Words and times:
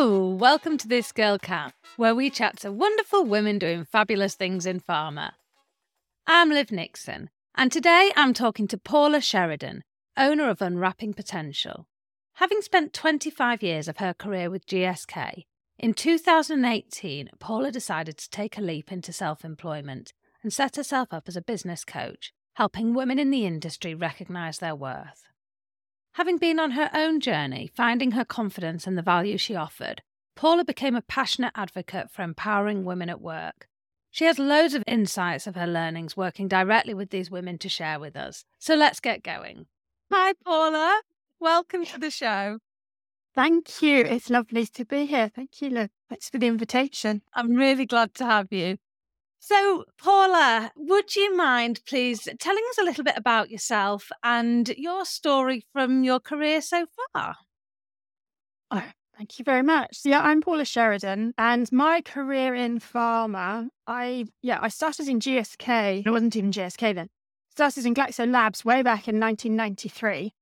Hello, 0.00 0.28
welcome 0.28 0.78
to 0.78 0.86
This 0.86 1.10
Girl 1.10 1.38
KAM, 1.38 1.72
where 1.96 2.14
we 2.14 2.30
chat 2.30 2.58
to 2.58 2.70
wonderful 2.70 3.24
women 3.24 3.58
doing 3.58 3.84
fabulous 3.84 4.36
things 4.36 4.64
in 4.64 4.78
pharma. 4.78 5.32
I'm 6.24 6.50
Liv 6.50 6.70
Nixon, 6.70 7.30
and 7.56 7.72
today 7.72 8.12
I'm 8.14 8.32
talking 8.32 8.68
to 8.68 8.78
Paula 8.78 9.20
Sheridan, 9.20 9.82
owner 10.16 10.48
of 10.50 10.62
Unwrapping 10.62 11.14
Potential. 11.14 11.88
Having 12.34 12.60
spent 12.60 12.92
25 12.92 13.60
years 13.60 13.88
of 13.88 13.96
her 13.96 14.14
career 14.14 14.50
with 14.50 14.66
GSK, 14.66 15.46
in 15.80 15.94
2018, 15.94 17.30
Paula 17.40 17.72
decided 17.72 18.18
to 18.18 18.30
take 18.30 18.56
a 18.56 18.62
leap 18.62 18.92
into 18.92 19.12
self 19.12 19.44
employment 19.44 20.12
and 20.44 20.52
set 20.52 20.76
herself 20.76 21.08
up 21.10 21.24
as 21.26 21.34
a 21.34 21.42
business 21.42 21.84
coach, 21.84 22.32
helping 22.54 22.94
women 22.94 23.18
in 23.18 23.32
the 23.32 23.44
industry 23.44 23.96
recognise 23.96 24.58
their 24.58 24.76
worth. 24.76 25.24
Having 26.18 26.38
been 26.38 26.58
on 26.58 26.72
her 26.72 26.90
own 26.94 27.20
journey, 27.20 27.70
finding 27.76 28.10
her 28.10 28.24
confidence 28.24 28.88
and 28.88 28.98
the 28.98 29.02
value 29.02 29.38
she 29.38 29.54
offered, 29.54 30.02
Paula 30.34 30.64
became 30.64 30.96
a 30.96 31.02
passionate 31.02 31.52
advocate 31.54 32.10
for 32.10 32.22
empowering 32.22 32.84
women 32.84 33.08
at 33.08 33.20
work. 33.20 33.68
She 34.10 34.24
has 34.24 34.36
loads 34.36 34.74
of 34.74 34.82
insights 34.84 35.46
of 35.46 35.54
her 35.54 35.68
learnings 35.68 36.16
working 36.16 36.48
directly 36.48 36.92
with 36.92 37.10
these 37.10 37.30
women 37.30 37.56
to 37.58 37.68
share 37.68 38.00
with 38.00 38.16
us. 38.16 38.44
So 38.58 38.74
let's 38.74 38.98
get 38.98 39.22
going. 39.22 39.66
Hi, 40.10 40.32
Paula. 40.44 41.02
Welcome 41.38 41.84
to 41.84 42.00
the 42.00 42.10
show. 42.10 42.58
Thank 43.32 43.80
you. 43.80 43.98
It's 43.98 44.28
lovely 44.28 44.66
to 44.66 44.84
be 44.84 45.06
here. 45.06 45.30
Thank 45.32 45.62
you, 45.62 45.70
Liv. 45.70 45.90
Thanks 46.08 46.30
for 46.30 46.38
the 46.38 46.48
invitation. 46.48 47.22
I'm 47.32 47.54
really 47.54 47.86
glad 47.86 48.14
to 48.14 48.24
have 48.24 48.48
you. 48.50 48.78
So, 49.40 49.84
Paula, 49.96 50.72
would 50.76 51.14
you 51.14 51.36
mind 51.36 51.80
please 51.86 52.28
telling 52.40 52.62
us 52.70 52.78
a 52.78 52.82
little 52.82 53.04
bit 53.04 53.16
about 53.16 53.50
yourself 53.50 54.10
and 54.22 54.68
your 54.76 55.04
story 55.04 55.64
from 55.72 56.02
your 56.02 56.18
career 56.18 56.60
so 56.60 56.86
far? 57.14 57.36
Oh, 58.70 58.84
thank 59.16 59.38
you 59.38 59.44
very 59.44 59.62
much. 59.62 60.00
Yeah, 60.04 60.20
I'm 60.20 60.40
Paula 60.40 60.64
Sheridan, 60.64 61.34
and 61.38 61.70
my 61.70 62.02
career 62.02 62.54
in 62.54 62.80
pharma, 62.80 63.68
I 63.86 64.26
yeah, 64.42 64.58
I 64.60 64.68
started 64.68 65.08
in 65.08 65.20
GSK. 65.20 66.04
It 66.04 66.10
wasn't 66.10 66.36
even 66.36 66.50
GSK 66.50 66.94
then. 66.94 67.08
Started 67.50 67.86
in 67.86 67.94
Glaxo 67.94 68.30
Labs 68.30 68.64
way 68.64 68.82
back 68.82 69.08
in 69.08 69.20
1993. 69.20 70.34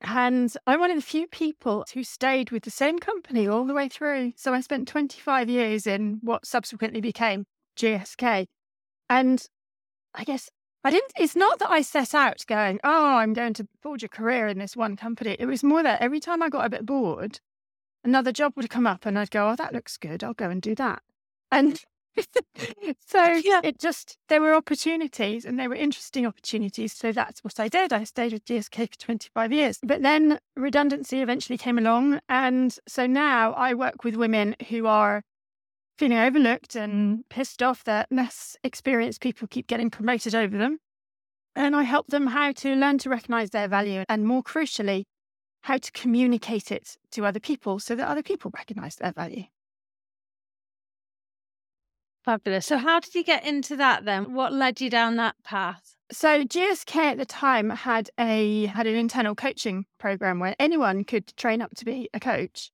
And 0.00 0.52
I'm 0.66 0.80
one 0.80 0.90
of 0.90 0.96
the 0.96 1.02
few 1.02 1.26
people 1.26 1.84
who 1.94 2.04
stayed 2.04 2.50
with 2.50 2.64
the 2.64 2.70
same 2.70 2.98
company 2.98 3.46
all 3.46 3.64
the 3.64 3.74
way 3.74 3.88
through. 3.88 4.32
So 4.36 4.52
I 4.52 4.60
spent 4.60 4.88
25 4.88 5.48
years 5.48 5.86
in 5.86 6.18
what 6.22 6.46
subsequently 6.46 7.00
became 7.00 7.46
GSK. 7.76 8.46
And 9.08 9.46
I 10.14 10.24
guess 10.24 10.50
I 10.84 10.90
didn't, 10.90 11.12
it's 11.16 11.34
not 11.34 11.58
that 11.60 11.70
I 11.70 11.80
set 11.80 12.14
out 12.14 12.44
going, 12.46 12.78
oh, 12.84 13.16
I'm 13.16 13.32
going 13.32 13.54
to 13.54 13.66
forge 13.80 14.04
a 14.04 14.08
career 14.08 14.48
in 14.48 14.58
this 14.58 14.76
one 14.76 14.96
company. 14.96 15.36
It 15.38 15.46
was 15.46 15.64
more 15.64 15.82
that 15.82 16.02
every 16.02 16.20
time 16.20 16.42
I 16.42 16.50
got 16.50 16.66
a 16.66 16.70
bit 16.70 16.84
bored, 16.84 17.40
another 18.04 18.32
job 18.32 18.52
would 18.56 18.68
come 18.68 18.86
up 18.86 19.06
and 19.06 19.18
I'd 19.18 19.30
go, 19.30 19.48
oh, 19.48 19.56
that 19.56 19.72
looks 19.72 19.96
good. 19.96 20.22
I'll 20.22 20.34
go 20.34 20.50
and 20.50 20.60
do 20.60 20.74
that. 20.74 21.02
And 21.50 21.80
so 23.06 23.24
yeah. 23.44 23.62
it 23.64 23.78
just, 23.78 24.18
there 24.28 24.42
were 24.42 24.54
opportunities 24.54 25.46
and 25.46 25.58
they 25.58 25.68
were 25.68 25.74
interesting 25.74 26.26
opportunities. 26.26 26.92
So 26.92 27.12
that's 27.12 27.42
what 27.42 27.58
I 27.58 27.68
did. 27.68 27.92
I 27.92 28.04
stayed 28.04 28.34
with 28.34 28.44
GSK 28.44 28.90
for 28.90 28.98
25 28.98 29.52
years. 29.52 29.78
But 29.82 30.02
then 30.02 30.38
redundancy 30.54 31.22
eventually 31.22 31.56
came 31.56 31.78
along. 31.78 32.20
And 32.28 32.76
so 32.86 33.06
now 33.06 33.54
I 33.54 33.72
work 33.72 34.04
with 34.04 34.16
women 34.16 34.54
who 34.68 34.86
are 34.86 35.22
feeling 35.96 36.18
overlooked 36.18 36.74
and 36.74 37.28
pissed 37.28 37.62
off 37.62 37.84
that 37.84 38.08
less 38.10 38.56
experienced 38.64 39.20
people 39.20 39.46
keep 39.48 39.66
getting 39.66 39.90
promoted 39.90 40.34
over 40.34 40.56
them. 40.56 40.78
And 41.56 41.76
I 41.76 41.84
help 41.84 42.08
them 42.08 42.28
how 42.28 42.52
to 42.52 42.74
learn 42.74 42.98
to 42.98 43.10
recognize 43.10 43.50
their 43.50 43.68
value 43.68 44.04
and, 44.08 44.26
more 44.26 44.42
crucially, 44.42 45.04
how 45.62 45.78
to 45.78 45.92
communicate 45.92 46.72
it 46.72 46.96
to 47.12 47.24
other 47.24 47.40
people 47.40 47.78
so 47.78 47.94
that 47.94 48.08
other 48.08 48.22
people 48.22 48.50
recognize 48.54 48.96
their 48.96 49.12
value. 49.12 49.44
Fabulous. 52.24 52.66
So, 52.66 52.78
how 52.78 53.00
did 53.00 53.14
you 53.14 53.22
get 53.22 53.46
into 53.46 53.76
that 53.76 54.04
then? 54.04 54.32
What 54.34 54.52
led 54.52 54.80
you 54.80 54.90
down 54.90 55.16
that 55.16 55.36
path? 55.44 55.94
So, 56.10 56.42
GSK 56.42 56.96
at 56.96 57.18
the 57.18 57.26
time 57.26 57.70
had 57.70 58.10
a 58.18 58.66
had 58.66 58.86
an 58.86 58.94
internal 58.96 59.34
coaching 59.34 59.84
program 59.98 60.40
where 60.40 60.56
anyone 60.58 61.04
could 61.04 61.36
train 61.36 61.62
up 61.62 61.74
to 61.76 61.84
be 61.84 62.08
a 62.14 62.20
coach, 62.20 62.72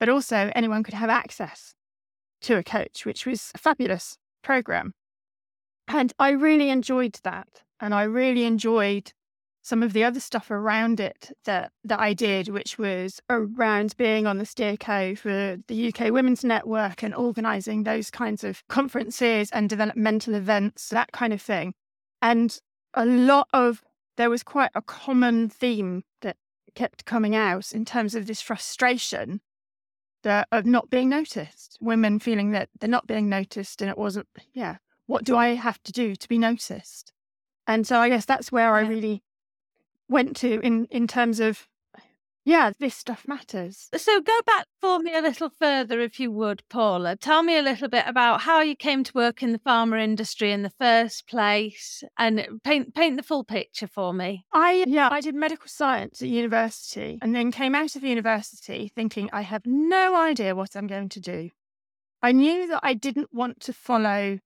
but 0.00 0.08
also 0.08 0.50
anyone 0.54 0.82
could 0.82 0.94
have 0.94 1.10
access 1.10 1.74
to 2.44 2.56
a 2.56 2.62
coach, 2.62 3.04
which 3.04 3.26
was 3.26 3.50
a 3.54 3.58
fabulous 3.58 4.16
program. 4.42 4.94
And 5.88 6.12
I 6.18 6.30
really 6.30 6.70
enjoyed 6.70 7.18
that. 7.24 7.62
And 7.80 7.94
I 7.94 8.04
really 8.04 8.44
enjoyed 8.44 9.12
some 9.62 9.82
of 9.82 9.94
the 9.94 10.04
other 10.04 10.20
stuff 10.20 10.50
around 10.50 11.00
it 11.00 11.32
that, 11.46 11.72
that 11.84 11.98
I 11.98 12.12
did, 12.12 12.48
which 12.48 12.78
was 12.78 13.20
around 13.30 13.96
being 13.96 14.26
on 14.26 14.36
the 14.36 14.44
steerco 14.44 15.16
for 15.16 15.56
the 15.68 15.88
UK 15.88 16.12
Women's 16.12 16.44
Network 16.44 17.02
and 17.02 17.14
organising 17.14 17.82
those 17.82 18.10
kinds 18.10 18.44
of 18.44 18.62
conferences 18.68 19.50
and 19.52 19.70
developmental 19.70 20.34
events, 20.34 20.90
that 20.90 21.12
kind 21.12 21.32
of 21.32 21.40
thing. 21.40 21.72
And 22.20 22.58
a 22.92 23.06
lot 23.06 23.48
of, 23.54 23.82
there 24.18 24.28
was 24.28 24.42
quite 24.42 24.70
a 24.74 24.82
common 24.82 25.48
theme 25.48 26.04
that 26.20 26.36
kept 26.74 27.06
coming 27.06 27.34
out 27.34 27.72
in 27.72 27.86
terms 27.86 28.14
of 28.14 28.26
this 28.26 28.42
frustration 28.42 29.40
of 30.26 30.66
not 30.66 30.90
being 30.90 31.08
noticed, 31.08 31.78
women 31.80 32.18
feeling 32.18 32.50
that 32.52 32.68
they're 32.78 32.88
not 32.88 33.06
being 33.06 33.28
noticed 33.28 33.82
and 33.82 33.90
it 33.90 33.98
wasn't, 33.98 34.28
yeah, 34.52 34.76
what 35.06 35.24
do 35.24 35.36
I 35.36 35.54
have 35.54 35.82
to 35.84 35.92
do 35.92 36.16
to 36.16 36.28
be 36.28 36.38
noticed? 36.38 37.12
And 37.66 37.86
so 37.86 37.98
I 37.98 38.08
guess 38.08 38.24
that's 38.24 38.52
where 38.52 38.68
yeah. 38.68 38.86
I 38.86 38.88
really 38.88 39.22
went 40.08 40.36
to 40.36 40.60
in, 40.60 40.86
in 40.86 41.06
terms 41.06 41.40
of 41.40 41.68
yeah, 42.44 42.72
this 42.78 42.94
stuff 42.94 43.26
matters. 43.26 43.88
So 43.96 44.20
go 44.20 44.38
back 44.46 44.66
for 44.80 44.98
me 44.98 45.14
a 45.14 45.22
little 45.22 45.48
further, 45.48 46.00
if 46.00 46.20
you 46.20 46.30
would, 46.30 46.62
Paula. 46.68 47.16
Tell 47.16 47.42
me 47.42 47.56
a 47.56 47.62
little 47.62 47.88
bit 47.88 48.04
about 48.06 48.42
how 48.42 48.60
you 48.60 48.76
came 48.76 49.02
to 49.04 49.12
work 49.14 49.42
in 49.42 49.52
the 49.52 49.58
pharma 49.58 50.02
industry 50.02 50.52
in 50.52 50.62
the 50.62 50.72
first 50.78 51.26
place, 51.26 52.04
and 52.18 52.46
paint 52.62 52.94
paint 52.94 53.16
the 53.16 53.22
full 53.22 53.44
picture 53.44 53.86
for 53.86 54.12
me. 54.12 54.44
I 54.52 54.84
yeah, 54.86 55.08
I 55.10 55.20
did 55.20 55.34
medical 55.34 55.68
science 55.68 56.20
at 56.20 56.28
university, 56.28 57.18
and 57.22 57.34
then 57.34 57.50
came 57.50 57.74
out 57.74 57.96
of 57.96 58.04
university 58.04 58.92
thinking 58.94 59.30
I 59.32 59.40
have 59.40 59.62
no 59.64 60.14
idea 60.14 60.54
what 60.54 60.76
I'm 60.76 60.86
going 60.86 61.08
to 61.10 61.20
do. 61.20 61.50
I 62.22 62.32
knew 62.32 62.68
that 62.68 62.80
I 62.82 62.94
didn't 62.94 63.32
want 63.32 63.60
to 63.60 63.72
follow. 63.72 64.38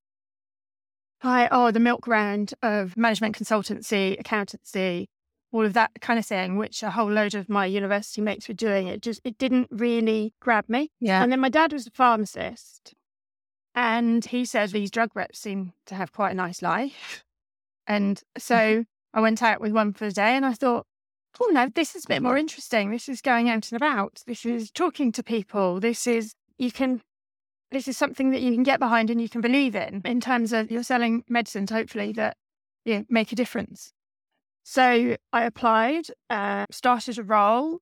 Hi, 1.23 1.49
oh, 1.51 1.73
the 1.73 1.81
milk 1.81 2.07
round 2.07 2.55
of 2.63 2.97
management 2.97 3.37
consultancy, 3.37 4.19
accountancy, 4.21 5.09
all 5.53 5.65
of 5.65 5.73
that 5.73 5.91
kind 6.01 6.19
of 6.19 6.27
thing, 6.27 6.57
which 6.57 6.83
a 6.83 6.91
whole 6.91 7.11
load 7.11 7.35
of 7.35 7.49
my 7.49 7.67
university 7.67 8.21
mates 8.21 8.49
were 8.49 8.55
doing. 8.55 8.87
It 8.89 9.03
just 9.03 9.21
it 9.25 9.39
didn't 9.39 9.69
really 9.71 10.35
grab 10.41 10.69
me. 10.69 10.91
Yeah. 11.01 11.23
And 11.23 11.33
then 11.33 11.41
my 11.41 11.49
dad 11.49 11.73
was 11.73 11.87
a 11.87 11.91
pharmacist, 11.91 12.95
and 13.75 14.25
he 14.25 14.45
said 14.45 14.71
these 14.71 14.91
drug 14.91 15.11
reps 15.15 15.39
seem 15.39 15.73
to 15.87 15.95
have 15.95 16.13
quite 16.13 16.33
a 16.33 16.37
nice 16.37 16.63
life. 16.63 17.25
And 17.87 18.23
so. 18.37 18.85
I 19.15 19.21
went 19.21 19.43
out 19.43 19.61
with 19.61 19.73
one 19.73 19.95
for 19.95 20.05
the 20.05 20.13
day, 20.13 20.37
and 20.37 20.45
I 20.45 20.53
thought, 20.53 20.87
oh 21.41 21.51
no, 21.53 21.69
this 21.75 21.95
is 21.95 22.05
a 22.05 22.09
bit 22.09 22.23
more 22.23 22.37
interesting. 22.37 22.91
This 22.91 23.09
is 23.09 23.21
going 23.21 23.49
out 23.49 23.71
and 23.71 23.73
about. 23.73 24.23
This 24.27 24.45
is 24.45 24.71
talking 24.71 25.13
to 25.13 25.23
people. 25.23 25.81
This 25.81 26.07
is 26.07 26.35
you 26.59 26.71
can. 26.71 27.03
This 27.71 27.87
is 27.87 27.99
something 27.99 28.31
that 28.31 28.41
you 28.41 28.53
can 28.53 28.63
get 28.63 28.81
behind 28.81 29.11
and 29.11 29.21
you 29.21 29.29
can 29.29 29.43
believe 29.43 29.77
in 29.77 30.01
in 30.05 30.21
terms 30.21 30.53
of 30.53 30.71
you're 30.71 30.83
selling 30.83 31.25
medicines, 31.29 31.71
hopefully 31.71 32.13
that 32.13 32.37
you 32.85 32.99
know, 32.99 33.05
make 33.11 33.31
a 33.31 33.37
difference. 33.37 33.93
So 34.71 35.17
I 35.33 35.45
applied, 35.45 36.09
uh, 36.29 36.67
started 36.71 37.19
a 37.19 37.23
role. 37.23 37.79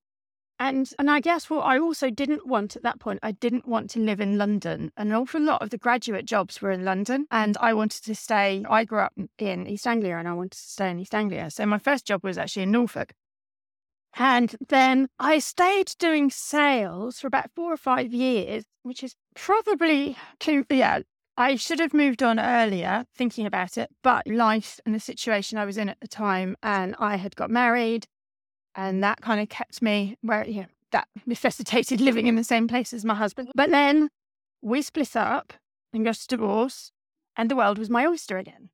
And, 0.60 0.88
and 1.00 1.10
I 1.10 1.18
guess 1.18 1.50
what 1.50 1.62
I 1.62 1.80
also 1.80 2.10
didn't 2.10 2.46
want 2.46 2.76
at 2.76 2.84
that 2.84 3.00
point, 3.00 3.18
I 3.24 3.32
didn't 3.32 3.66
want 3.66 3.90
to 3.90 3.98
live 3.98 4.20
in 4.20 4.38
London. 4.38 4.92
An 4.96 5.12
awful 5.12 5.40
lot 5.40 5.62
of 5.62 5.70
the 5.70 5.78
graduate 5.78 6.26
jobs 6.26 6.62
were 6.62 6.70
in 6.70 6.84
London, 6.84 7.26
and 7.32 7.56
I 7.60 7.74
wanted 7.74 8.04
to 8.04 8.14
stay. 8.14 8.64
I 8.70 8.84
grew 8.84 9.00
up 9.00 9.14
in 9.36 9.66
East 9.66 9.84
Anglia 9.84 10.16
and 10.16 10.28
I 10.28 10.32
wanted 10.32 10.52
to 10.52 10.58
stay 10.58 10.88
in 10.88 11.00
East 11.00 11.12
Anglia. 11.12 11.50
So 11.50 11.66
my 11.66 11.78
first 11.78 12.06
job 12.06 12.22
was 12.22 12.38
actually 12.38 12.62
in 12.62 12.70
Norfolk. 12.70 13.14
And 14.14 14.54
then 14.68 15.08
I 15.18 15.40
stayed 15.40 15.92
doing 15.98 16.30
sales 16.30 17.18
for 17.18 17.26
about 17.26 17.50
four 17.56 17.72
or 17.72 17.76
five 17.76 18.14
years, 18.14 18.62
which 18.84 19.02
is 19.02 19.16
probably 19.34 20.16
too, 20.38 20.64
yeah, 20.70 21.00
I 21.36 21.56
should 21.56 21.80
have 21.80 21.92
moved 21.92 22.22
on 22.22 22.40
earlier 22.40 23.04
thinking 23.14 23.46
about 23.46 23.76
it, 23.76 23.90
but 24.02 24.26
life 24.26 24.80
and 24.86 24.94
the 24.94 25.00
situation 25.00 25.58
I 25.58 25.66
was 25.66 25.76
in 25.76 25.88
at 25.88 26.00
the 26.00 26.08
time, 26.08 26.56
and 26.62 26.96
I 26.98 27.16
had 27.16 27.36
got 27.36 27.50
married, 27.50 28.06
and 28.74 29.02
that 29.04 29.20
kind 29.20 29.40
of 29.40 29.48
kept 29.48 29.82
me 29.82 30.16
where, 30.22 30.46
you 30.46 30.62
know, 30.62 30.66
that 30.92 31.08
necessitated 31.26 32.00
living 32.00 32.26
in 32.26 32.36
the 32.36 32.44
same 32.44 32.66
place 32.66 32.92
as 32.92 33.04
my 33.04 33.14
husband. 33.14 33.50
But 33.54 33.70
then 33.70 34.08
we 34.62 34.80
split 34.80 35.14
up 35.14 35.52
and 35.92 36.04
got 36.04 36.16
a 36.16 36.26
divorce, 36.26 36.90
and 37.36 37.50
the 37.50 37.56
world 37.56 37.78
was 37.78 37.90
my 37.90 38.06
oyster 38.06 38.38
again. 38.38 38.70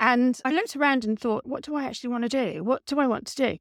And 0.00 0.40
I 0.44 0.50
looked 0.50 0.74
around 0.74 1.04
and 1.04 1.18
thought, 1.18 1.46
what 1.46 1.62
do 1.62 1.76
I 1.76 1.84
actually 1.84 2.10
want 2.10 2.24
to 2.24 2.28
do? 2.28 2.64
What 2.64 2.86
do 2.86 2.98
I 2.98 3.06
want 3.06 3.26
to 3.28 3.36
do? 3.36 3.58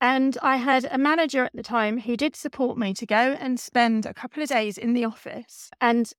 And 0.00 0.36
I 0.42 0.56
had 0.56 0.88
a 0.90 0.98
manager 0.98 1.44
at 1.44 1.54
the 1.54 1.62
time 1.62 2.00
who 2.00 2.16
did 2.16 2.36
support 2.36 2.76
me 2.76 2.92
to 2.94 3.06
go 3.06 3.36
and 3.38 3.60
spend 3.60 4.04
a 4.04 4.14
couple 4.14 4.42
of 4.42 4.48
days 4.48 4.76
in 4.76 4.94
the 4.94 5.04
office 5.04 5.70
and 5.80 6.12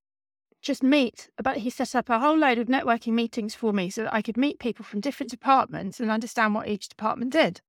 just 0.62 0.84
meet. 0.84 1.30
But 1.42 1.58
he 1.58 1.70
set 1.70 1.96
up 1.96 2.10
a 2.10 2.20
whole 2.20 2.38
load 2.38 2.58
of 2.58 2.68
networking 2.68 3.14
meetings 3.14 3.56
for 3.56 3.74
me 3.74 3.90
so 3.90 4.04
that 4.04 4.14
I 4.14 4.22
could 4.22 4.38
meet 4.38 4.60
people 4.60 4.86
from 4.86 5.00
different 5.00 5.30
departments 5.30 6.00
and 6.00 6.12
understand 6.12 6.56
what 6.56 6.68
each 6.68 6.90
department 6.90 7.32
did. 7.32 7.62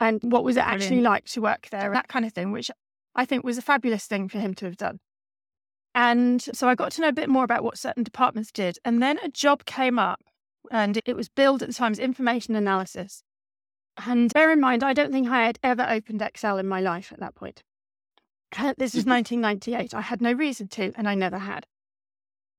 And 0.00 0.20
what 0.22 0.44
was 0.44 0.56
it 0.56 0.64
actually 0.64 1.00
like 1.00 1.24
to 1.30 1.40
work 1.40 1.68
there, 1.70 1.86
and 1.86 1.96
that 1.96 2.08
kind 2.08 2.24
of 2.24 2.32
thing, 2.32 2.52
which 2.52 2.70
I 3.14 3.24
think 3.24 3.44
was 3.44 3.58
a 3.58 3.62
fabulous 3.62 4.06
thing 4.06 4.28
for 4.28 4.38
him 4.38 4.54
to 4.54 4.64
have 4.66 4.76
done. 4.76 5.00
And 5.94 6.40
so 6.40 6.68
I 6.68 6.76
got 6.76 6.92
to 6.92 7.00
know 7.00 7.08
a 7.08 7.12
bit 7.12 7.28
more 7.28 7.42
about 7.42 7.64
what 7.64 7.76
certain 7.76 8.04
departments 8.04 8.52
did. 8.52 8.78
And 8.84 9.02
then 9.02 9.18
a 9.24 9.28
job 9.28 9.64
came 9.64 9.98
up, 9.98 10.20
and 10.70 11.00
it 11.04 11.16
was 11.16 11.28
billed 11.28 11.62
at 11.62 11.68
the 11.68 11.74
time 11.74 11.92
as 11.92 11.98
information 11.98 12.54
analysis. 12.54 13.24
And 14.06 14.32
bear 14.32 14.52
in 14.52 14.60
mind, 14.60 14.84
I 14.84 14.92
don't 14.92 15.10
think 15.10 15.28
I 15.28 15.46
had 15.46 15.58
ever 15.64 15.84
opened 15.88 16.22
Excel 16.22 16.58
in 16.58 16.68
my 16.68 16.80
life 16.80 17.10
at 17.12 17.18
that 17.18 17.34
point. 17.34 17.64
This 18.52 18.94
was 18.94 19.04
1998. 19.04 19.90
Mm-hmm. 19.90 19.96
I 19.96 20.00
had 20.00 20.20
no 20.20 20.32
reason 20.32 20.68
to, 20.68 20.92
and 20.96 21.08
I 21.08 21.14
never 21.14 21.38
had. 21.38 21.66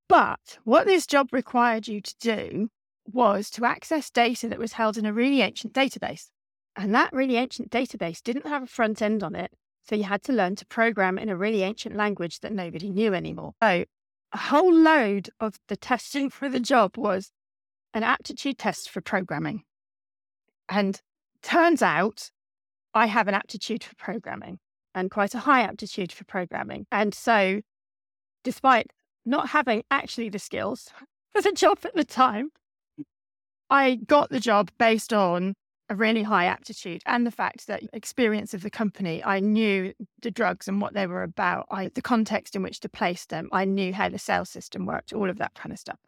But 0.08 0.58
what 0.64 0.86
this 0.86 1.06
job 1.06 1.30
required 1.32 1.88
you 1.88 2.02
to 2.02 2.16
do 2.20 2.70
was 3.06 3.50
to 3.52 3.66
access 3.66 4.10
data 4.10 4.48
that 4.50 4.60
was 4.60 4.74
held 4.74 4.98
in 4.98 5.06
a 5.06 5.14
really 5.14 5.42
ancient 5.42 5.74
database. 5.74 6.28
And 6.76 6.94
that 6.96 7.14
really 7.14 7.36
ancient 7.36 7.72
database 7.72 8.22
didn't 8.22 8.48
have 8.48 8.64
a 8.64 8.68
front 8.68 9.02
end 9.02 9.24
on 9.24 9.36
it. 9.36 9.52
So 9.88 9.96
you 9.96 10.04
had 10.04 10.24
to 10.24 10.34
learn 10.34 10.56
to 10.58 10.66
program 10.66 11.18
in 11.18 11.30
a 11.30 11.36
really 11.36 11.64
ancient 11.64 11.96
language 11.96 12.40
that 12.42 12.52
nobody 12.52 12.90
knew 12.90 13.14
anymore. 13.14 13.54
So 13.62 13.86
a 14.32 14.38
whole 14.38 14.74
load 14.74 15.30
of 15.40 15.60
the 15.68 15.76
testing 15.76 16.30
for 16.30 16.50
the 16.50 16.60
job 16.60 16.98
was 16.98 17.32
an 17.94 18.04
aptitude 18.04 18.58
test 18.58 18.90
for 18.90 19.02
programming. 19.02 19.64
And 20.68 21.02
turns 21.42 21.82
out 21.82 22.30
I 22.94 23.08
have 23.08 23.28
an 23.28 23.34
aptitude 23.34 23.84
for 23.84 23.96
programming 23.96 24.60
and 24.96 25.12
quite 25.12 25.34
a 25.34 25.40
high 25.40 25.62
aptitude 25.62 26.12
for 26.12 26.24
programming. 26.26 26.86
And 26.92 27.14
so, 27.14 27.62
despite 28.44 28.92
not 29.26 29.50
having 29.50 29.84
actually 29.92 30.30
the 30.30 30.40
skills 30.40 30.90
for 31.34 31.42
the 31.42 31.52
job 31.52 31.80
at 31.84 31.96
the 31.96 32.04
time, 32.04 32.52
I 33.70 33.96
got 33.96 34.30
the 34.30 34.40
job 34.40 34.72
based 34.78 35.14
on 35.14 35.56
a 35.90 35.96
really 35.96 36.24
high 36.24 36.46
aptitude 36.46 37.02
and 37.06 37.26
the 37.26 37.32
fact 37.32 37.68
that 37.68 37.84
experience 37.94 38.54
of 38.54 38.62
the 38.62 38.70
company, 38.70 39.24
I 39.24 39.40
knew 39.40 39.94
the 40.22 40.32
drugs 40.32 40.68
and 40.68 40.82
what 40.82 40.94
they 40.94 41.08
were 41.08 41.24
about, 41.24 41.66
I, 41.72 41.90
the 41.94 42.02
context 42.02 42.56
in 42.56 42.62
which 42.62 42.80
to 42.82 42.90
place 42.90 43.26
them, 43.26 43.50
I 43.52 43.66
knew 43.66 43.94
how 43.94 44.10
the 44.10 44.20
sales 44.20 44.50
system 44.50 44.86
worked, 44.86 45.14
all 45.14 45.30
of 45.30 45.40
that 45.40 45.56
kind 45.56 45.74
of 45.74 45.80
stuff. 45.80 46.00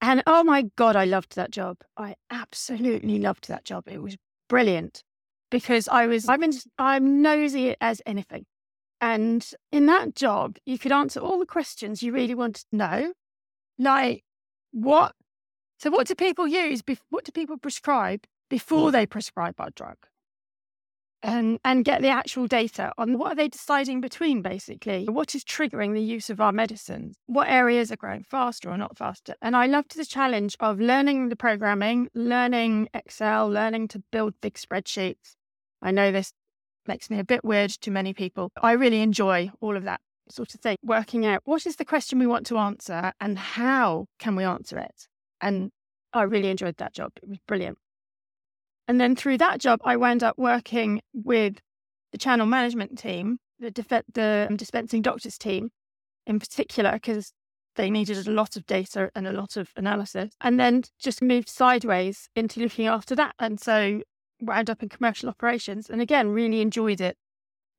And 0.00 0.22
oh 0.26 0.42
my 0.42 0.62
God, 0.76 0.96
I 0.96 1.04
loved 1.04 1.36
that 1.36 1.50
job. 1.50 1.78
I 1.96 2.16
absolutely 2.30 3.18
loved 3.18 3.48
that 3.48 3.64
job. 3.64 3.84
It 3.86 4.02
was 4.02 4.16
brilliant 4.48 5.04
because 5.52 5.86
I 5.86 6.06
was, 6.06 6.28
I'm, 6.28 6.42
in, 6.42 6.52
I'm 6.78 7.22
nosy 7.22 7.76
as 7.80 8.02
anything. 8.04 8.46
And 9.00 9.48
in 9.70 9.86
that 9.86 10.16
job, 10.16 10.56
you 10.64 10.78
could 10.78 10.90
answer 10.90 11.20
all 11.20 11.38
the 11.38 11.46
questions 11.46 12.02
you 12.02 12.12
really 12.12 12.34
wanted 12.34 12.64
to 12.70 12.76
know. 12.76 13.12
Like, 13.78 14.24
what? 14.72 15.14
So, 15.78 15.90
what 15.90 16.06
do 16.06 16.14
people 16.14 16.48
use? 16.48 16.82
What 17.10 17.24
do 17.24 17.32
people 17.32 17.58
prescribe 17.58 18.24
before 18.48 18.90
they 18.90 19.06
prescribe 19.06 19.60
our 19.60 19.70
drug? 19.70 19.96
And, 21.24 21.60
and 21.64 21.84
get 21.84 22.02
the 22.02 22.08
actual 22.08 22.48
data 22.48 22.92
on 22.98 23.16
what 23.16 23.32
are 23.32 23.34
they 23.36 23.46
deciding 23.46 24.00
between, 24.00 24.42
basically? 24.42 25.04
What 25.04 25.36
is 25.36 25.44
triggering 25.44 25.94
the 25.94 26.02
use 26.02 26.30
of 26.30 26.40
our 26.40 26.50
medicines? 26.50 27.14
What 27.26 27.48
areas 27.48 27.92
are 27.92 27.96
growing 27.96 28.24
faster 28.24 28.70
or 28.70 28.76
not 28.76 28.98
faster? 28.98 29.34
And 29.40 29.54
I 29.54 29.66
loved 29.66 29.96
the 29.96 30.04
challenge 30.04 30.56
of 30.58 30.80
learning 30.80 31.28
the 31.28 31.36
programming, 31.36 32.08
learning 32.12 32.88
Excel, 32.92 33.48
learning 33.48 33.86
to 33.88 34.02
build 34.10 34.34
big 34.40 34.54
spreadsheets. 34.54 35.36
I 35.82 35.90
know 35.90 36.12
this 36.12 36.32
makes 36.86 37.10
me 37.10 37.18
a 37.18 37.24
bit 37.24 37.44
weird 37.44 37.70
to 37.70 37.90
many 37.90 38.14
people. 38.14 38.50
I 38.60 38.72
really 38.72 39.02
enjoy 39.02 39.50
all 39.60 39.76
of 39.76 39.84
that 39.84 40.00
sort 40.30 40.54
of 40.54 40.60
thing, 40.60 40.76
working 40.82 41.26
out 41.26 41.42
what 41.44 41.66
is 41.66 41.76
the 41.76 41.84
question 41.84 42.18
we 42.18 42.26
want 42.26 42.46
to 42.46 42.58
answer 42.58 43.12
and 43.20 43.38
how 43.38 44.06
can 44.18 44.36
we 44.36 44.44
answer 44.44 44.78
it. 44.78 45.08
And 45.40 45.70
I 46.12 46.22
really 46.22 46.48
enjoyed 46.48 46.76
that 46.78 46.94
job. 46.94 47.12
It 47.22 47.28
was 47.28 47.38
brilliant. 47.46 47.78
And 48.88 49.00
then 49.00 49.16
through 49.16 49.38
that 49.38 49.60
job, 49.60 49.80
I 49.84 49.96
wound 49.96 50.22
up 50.22 50.36
working 50.38 51.00
with 51.12 51.58
the 52.10 52.18
channel 52.18 52.46
management 52.46 52.98
team, 52.98 53.38
the, 53.58 53.70
def- 53.70 54.04
the 54.12 54.48
dispensing 54.56 55.02
doctors 55.02 55.38
team 55.38 55.70
in 56.26 56.38
particular, 56.38 56.92
because 56.92 57.32
they 57.76 57.90
needed 57.90 58.26
a 58.26 58.30
lot 58.30 58.56
of 58.56 58.66
data 58.66 59.10
and 59.14 59.26
a 59.26 59.32
lot 59.32 59.56
of 59.56 59.70
analysis, 59.76 60.34
and 60.40 60.60
then 60.60 60.82
just 60.98 61.22
moved 61.22 61.48
sideways 61.48 62.28
into 62.36 62.60
looking 62.60 62.86
after 62.86 63.14
that. 63.14 63.34
And 63.38 63.58
so 63.58 64.02
wound 64.42 64.68
up 64.68 64.82
in 64.82 64.88
commercial 64.88 65.28
operations 65.28 65.88
and 65.88 66.00
again, 66.00 66.28
really 66.28 66.60
enjoyed 66.60 67.00
it. 67.00 67.16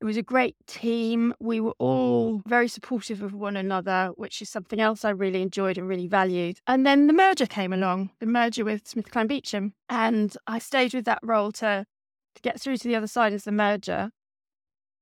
It 0.01 0.06
was 0.06 0.18
a 0.18 0.24
great 0.24 0.56
team. 0.68 1.33
We 1.39 1.62
were 1.62 1.75
all 1.80 2.42
very 2.45 2.68
supportive 2.68 3.21
of 3.21 3.33
one 3.33 3.56
another, 3.56 4.12
which 4.15 4.42
is 4.42 4.50
something 4.50 4.81
else 4.81 5.06
I 5.06 5.12
really 5.12 5.42
enjoyed 5.42 5.77
and 5.77 5.88
really 5.88 6.07
valued. 6.07 6.60
And 6.68 6.86
then 6.86 7.07
the 7.07 7.13
merger 7.13 7.45
came 7.45 7.71
along, 7.71 8.10
the 8.19 8.25
merger 8.25 8.65
with 8.65 8.83
SmithKline 8.83 9.30
Beecham. 9.30 9.74
And 9.88 10.36
I 10.45 10.60
stayed 10.60 10.94
with 10.94 11.06
that 11.06 11.19
role 11.24 11.54
to, 11.54 11.86
to 12.36 12.42
get 12.42 12.60
through 12.60 12.77
to 12.77 12.88
the 12.88 12.95
other 12.95 13.07
side 13.07 13.31
as 13.31 13.45
the 13.45 13.54
merger. 13.54 14.12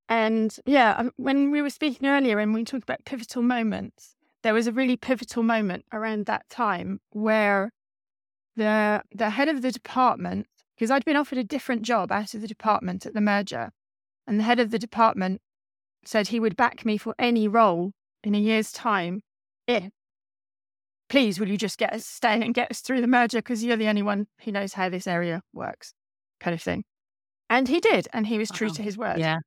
And 0.08 0.56
yeah, 0.66 0.94
um, 0.98 1.12
when 1.18 1.50
we 1.50 1.64
were 1.64 1.72
speaking 1.72 2.08
earlier 2.08 2.38
and 2.38 2.54
we 2.54 2.64
talked 2.64 2.84
about 2.84 3.06
pivotal 3.06 3.42
moments, 3.42 4.16
there 4.44 4.54
was 4.54 4.68
a 4.68 4.72
really 4.72 4.98
pivotal 4.98 5.42
moment 5.42 5.86
around 5.92 6.26
that 6.26 6.48
time 6.50 7.00
where 7.12 7.72
the 8.56 9.02
the 9.16 9.30
head 9.30 9.48
of 9.48 9.62
the 9.62 9.72
department 9.72 10.48
because 10.82 10.90
I'd 10.90 11.06
been 11.06 11.16
offered 11.16 11.38
a 11.38 11.44
different 11.44 11.84
job 11.84 12.12
out 12.12 12.34
of 12.34 12.42
the 12.42 12.48
department 12.48 13.06
at 13.06 13.14
the 13.14 13.22
merger. 13.22 13.70
And 14.26 14.40
the 14.40 14.44
head 14.44 14.60
of 14.60 14.72
the 14.72 14.80
department 14.80 15.40
said 16.04 16.30
he 16.30 16.40
would 16.40 16.56
back 16.56 16.84
me 16.88 16.98
for 16.98 17.14
any 17.20 17.48
role 17.48 17.92
in 18.24 18.34
a 18.34 18.40
year's 18.40 18.72
time 18.72 19.22
if, 19.68 19.92
please, 21.08 21.40
will 21.40 21.50
you 21.50 21.58
just 21.58 21.78
get 21.78 21.94
us 21.94 22.08
stay 22.08 22.42
and 22.42 22.56
get 22.56 22.72
us 22.72 22.80
through 22.80 23.02
the 23.02 23.06
merger 23.06 23.38
because 23.38 23.64
you're 23.64 23.78
the 23.78 23.90
only 23.90 24.02
one 24.02 24.26
who 24.44 24.52
knows 24.52 24.74
how 24.74 24.90
this 24.90 25.06
area 25.06 25.44
works, 25.54 25.94
kind 26.40 26.56
of 26.56 26.64
thing. 26.64 26.84
And 27.48 27.68
he 27.68 27.80
did, 27.80 28.08
and 28.12 28.26
he 28.26 28.40
was 28.40 28.50
true 28.50 28.70
wow. 28.70 28.74
to 28.74 28.82
his 28.82 28.98
word. 28.98 29.20
Yeah. 29.20 29.38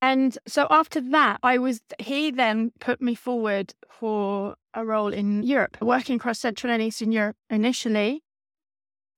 And 0.00 0.38
so 0.48 0.66
after 0.70 1.02
that, 1.10 1.40
I 1.42 1.58
was, 1.58 1.82
he 1.98 2.30
then 2.30 2.72
put 2.80 3.02
me 3.02 3.14
forward 3.14 3.74
for 3.90 4.54
a 4.72 4.82
role 4.82 5.12
in 5.12 5.42
Europe, 5.42 5.76
working 5.82 6.16
across 6.16 6.38
Central 6.38 6.72
and 6.72 6.80
Eastern 6.80 7.12
Europe 7.12 7.36
initially 7.50 8.23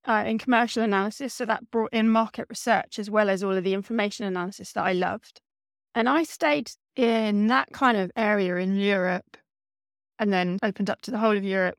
uh, 0.06 0.24
in 0.26 0.38
commercial 0.38 0.82
analysis. 0.82 1.34
So 1.34 1.44
that 1.46 1.70
brought 1.70 1.92
in 1.92 2.08
market 2.08 2.46
research 2.48 2.98
as 2.98 3.10
well 3.10 3.28
as 3.28 3.42
all 3.42 3.56
of 3.56 3.64
the 3.64 3.74
information 3.74 4.24
analysis 4.24 4.72
that 4.72 4.84
I 4.84 4.92
loved. 4.92 5.40
And 5.94 6.08
I 6.08 6.22
stayed 6.22 6.70
in 6.94 7.48
that 7.48 7.72
kind 7.72 7.96
of 7.96 8.10
area 8.16 8.56
in 8.56 8.76
Europe 8.76 9.36
and 10.18 10.32
then 10.32 10.58
opened 10.62 10.90
up 10.90 11.02
to 11.02 11.10
the 11.10 11.18
whole 11.18 11.36
of 11.36 11.44
Europe 11.44 11.76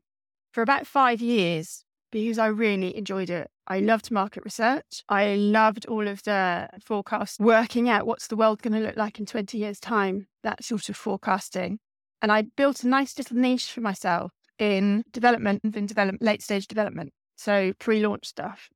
for 0.52 0.62
about 0.62 0.86
five 0.86 1.20
years 1.20 1.84
because 2.10 2.38
I 2.38 2.46
really 2.46 2.96
enjoyed 2.96 3.30
it. 3.30 3.50
I 3.66 3.80
loved 3.80 4.10
market 4.10 4.44
research. 4.44 5.04
I 5.08 5.34
loved 5.34 5.86
all 5.86 6.08
of 6.08 6.22
the 6.22 6.68
forecasts, 6.82 7.38
working 7.38 7.88
out 7.88 8.06
what's 8.06 8.28
the 8.28 8.36
world 8.36 8.62
going 8.62 8.72
to 8.72 8.80
look 8.80 8.96
like 8.96 9.18
in 9.20 9.26
20 9.26 9.58
years' 9.58 9.78
time, 9.78 10.26
that 10.42 10.64
sort 10.64 10.88
of 10.88 10.96
forecasting. 10.96 11.78
And 12.22 12.32
I 12.32 12.42
built 12.42 12.82
a 12.82 12.88
nice 12.88 13.16
little 13.18 13.36
niche 13.36 13.70
for 13.70 13.82
myself 13.82 14.32
in 14.58 15.04
development 15.12 15.60
and 15.64 15.76
in 15.76 15.86
develop, 15.86 16.16
late 16.20 16.42
stage 16.42 16.66
development 16.66 17.12
so 17.38 17.72
pre 17.78 18.04
launch 18.04 18.26
stuff, 18.26 18.68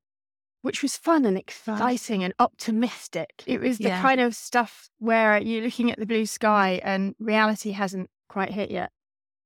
which 0.61 0.81
was 0.81 0.95
fun 0.95 1.25
and 1.25 1.37
exciting 1.37 2.23
and 2.23 2.33
optimistic. 2.39 3.43
It 3.45 3.59
was 3.59 3.77
the 3.77 3.89
yeah. 3.89 4.01
kind 4.01 4.21
of 4.21 4.35
stuff 4.35 4.89
where 4.99 5.37
you're 5.37 5.63
looking 5.63 5.91
at 5.91 5.99
the 5.99 6.05
blue 6.05 6.25
sky 6.25 6.79
and 6.83 7.13
reality 7.19 7.71
hasn't 7.71 8.09
quite 8.29 8.53
hit 8.53 8.71
yet. 8.71 8.89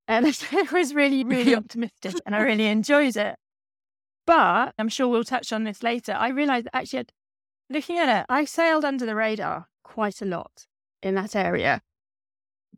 And 0.07 0.25
it 0.53 0.71
was 0.71 0.93
really, 0.93 1.23
really 1.23 1.55
optimistic 1.61 2.15
and 2.25 2.35
I 2.35 2.41
really 2.41 2.67
enjoyed 2.67 3.17
it. 3.17 3.35
But 4.27 4.73
I'm 4.77 4.89
sure 4.89 5.07
we'll 5.07 5.23
touch 5.23 5.51
on 5.51 5.63
this 5.63 5.81
later. 5.81 6.13
I 6.13 6.29
realized 6.29 6.67
actually, 6.71 7.05
looking 7.69 7.97
at 7.97 8.21
it, 8.21 8.25
I 8.29 8.45
sailed 8.45 8.85
under 8.85 9.05
the 9.05 9.15
radar 9.15 9.67
quite 9.83 10.21
a 10.21 10.25
lot 10.25 10.67
in 11.01 11.15
that 11.15 11.35
area 11.35 11.81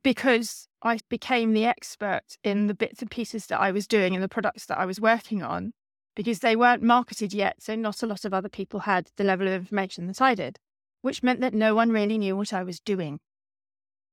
because 0.03 0.67
I 0.81 1.00
became 1.10 1.51
the 1.51 1.65
expert 1.65 2.38
in 2.43 2.67
the 2.67 2.74
bits 2.74 3.01
and 3.01 3.12
pieces 3.12 3.48
that 3.48 3.60
I 3.60 3.72
was 3.72 3.88
doing 3.88 4.13
and 4.13 4.24
the 4.24 4.29
products 4.29 4.67
that 4.67 4.77
I 4.77 4.86
was 4.86 5.01
working 5.01 5.43
on 5.43 5.74
because 6.20 6.40
they 6.40 6.54
weren't 6.54 6.84
marketed 6.84 7.34
yet. 7.34 7.64
So 7.64 7.76
not 7.76 8.04
a 8.04 8.06
lot 8.06 8.26
of 8.26 8.34
other 8.34 8.50
people 8.50 8.82
had 8.82 9.08
the 9.16 9.24
level 9.24 9.48
of 9.48 9.54
information 9.54 10.06
that 10.08 10.22
I 10.22 10.36
did, 10.36 10.60
which 11.02 11.24
meant 11.24 11.40
that 11.40 11.54
no 11.54 11.74
one 11.74 11.94
really 11.94 12.18
knew 12.18 12.36
what 12.36 12.52
I 12.52 12.62
was 12.62 12.82
doing 12.82 13.22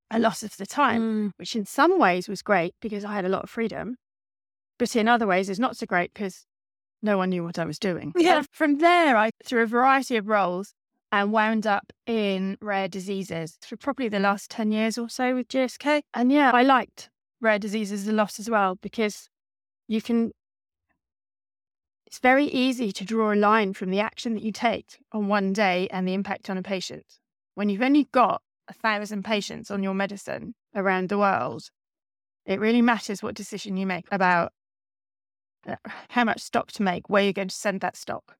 a 0.09 0.17
lot 0.17 0.41
of 0.41 0.55
the 0.55 0.65
time, 0.65 1.01
mm. 1.01 1.31
which 1.35 1.53
in 1.53 1.65
some 1.65 1.99
ways 1.99 2.29
was 2.29 2.41
great 2.41 2.73
because 2.81 3.03
I 3.03 3.13
had 3.13 3.25
a 3.25 3.27
lot 3.27 3.43
of 3.43 3.49
freedom. 3.49 3.97
But 4.79 4.95
in 4.95 5.09
other 5.09 5.27
ways 5.27 5.49
is 5.49 5.59
not 5.59 5.75
so 5.75 5.85
great 5.85 6.13
because 6.13 6.45
no 7.01 7.17
one 7.17 7.29
knew 7.29 7.43
what 7.43 7.59
I 7.59 7.65
was 7.65 7.77
doing. 7.77 8.13
Yeah. 8.15 8.37
And 8.37 8.47
from 8.53 8.77
there, 8.77 9.17
I, 9.17 9.31
through 9.43 9.63
a 9.63 9.67
variety 9.67 10.15
of 10.15 10.29
roles, 10.29 10.73
and 11.11 11.33
wound 11.33 11.67
up 11.67 11.91
in 12.05 12.57
rare 12.61 12.87
diseases 12.87 13.57
for 13.65 13.75
probably 13.75 14.07
the 14.07 14.19
last 14.19 14.49
10 14.49 14.71
years 14.71 14.97
or 14.97 15.09
so 15.09 15.35
with 15.35 15.49
GSK. 15.49 16.03
And 16.13 16.31
yeah, 16.31 16.51
I 16.53 16.63
liked 16.63 17.09
rare 17.41 17.59
diseases 17.59 18.07
a 18.07 18.13
lot 18.13 18.39
as 18.39 18.49
well 18.49 18.75
because 18.75 19.29
you 19.87 20.01
can 20.01 20.31
it's 22.07 22.19
very 22.19 22.45
easy 22.45 22.93
to 22.93 23.03
draw 23.03 23.33
a 23.33 23.35
line 23.35 23.73
from 23.73 23.91
the 23.91 23.99
action 23.99 24.33
that 24.33 24.41
you 24.41 24.53
take 24.53 24.97
on 25.11 25.27
one 25.27 25.51
day 25.51 25.89
and 25.91 26.07
the 26.07 26.13
impact 26.13 26.49
on 26.49 26.57
a 26.57 26.63
patient. 26.63 27.05
When 27.55 27.67
you've 27.67 27.81
only 27.81 28.05
got 28.13 28.41
a 28.69 28.73
thousand 28.73 29.25
patients 29.25 29.69
on 29.69 29.83
your 29.83 29.93
medicine 29.93 30.55
around 30.73 31.09
the 31.09 31.17
world, 31.17 31.63
it 32.45 32.61
really 32.61 32.81
matters 32.81 33.21
what 33.21 33.35
decision 33.35 33.75
you 33.75 33.85
make 33.85 34.05
about 34.09 34.53
uh, 35.67 35.75
how 36.07 36.23
much 36.23 36.39
stock 36.39 36.71
to 36.71 36.81
make, 36.81 37.09
where 37.09 37.23
you're 37.23 37.33
going 37.33 37.49
to 37.49 37.55
send 37.55 37.81
that 37.81 37.97
stock, 37.97 38.37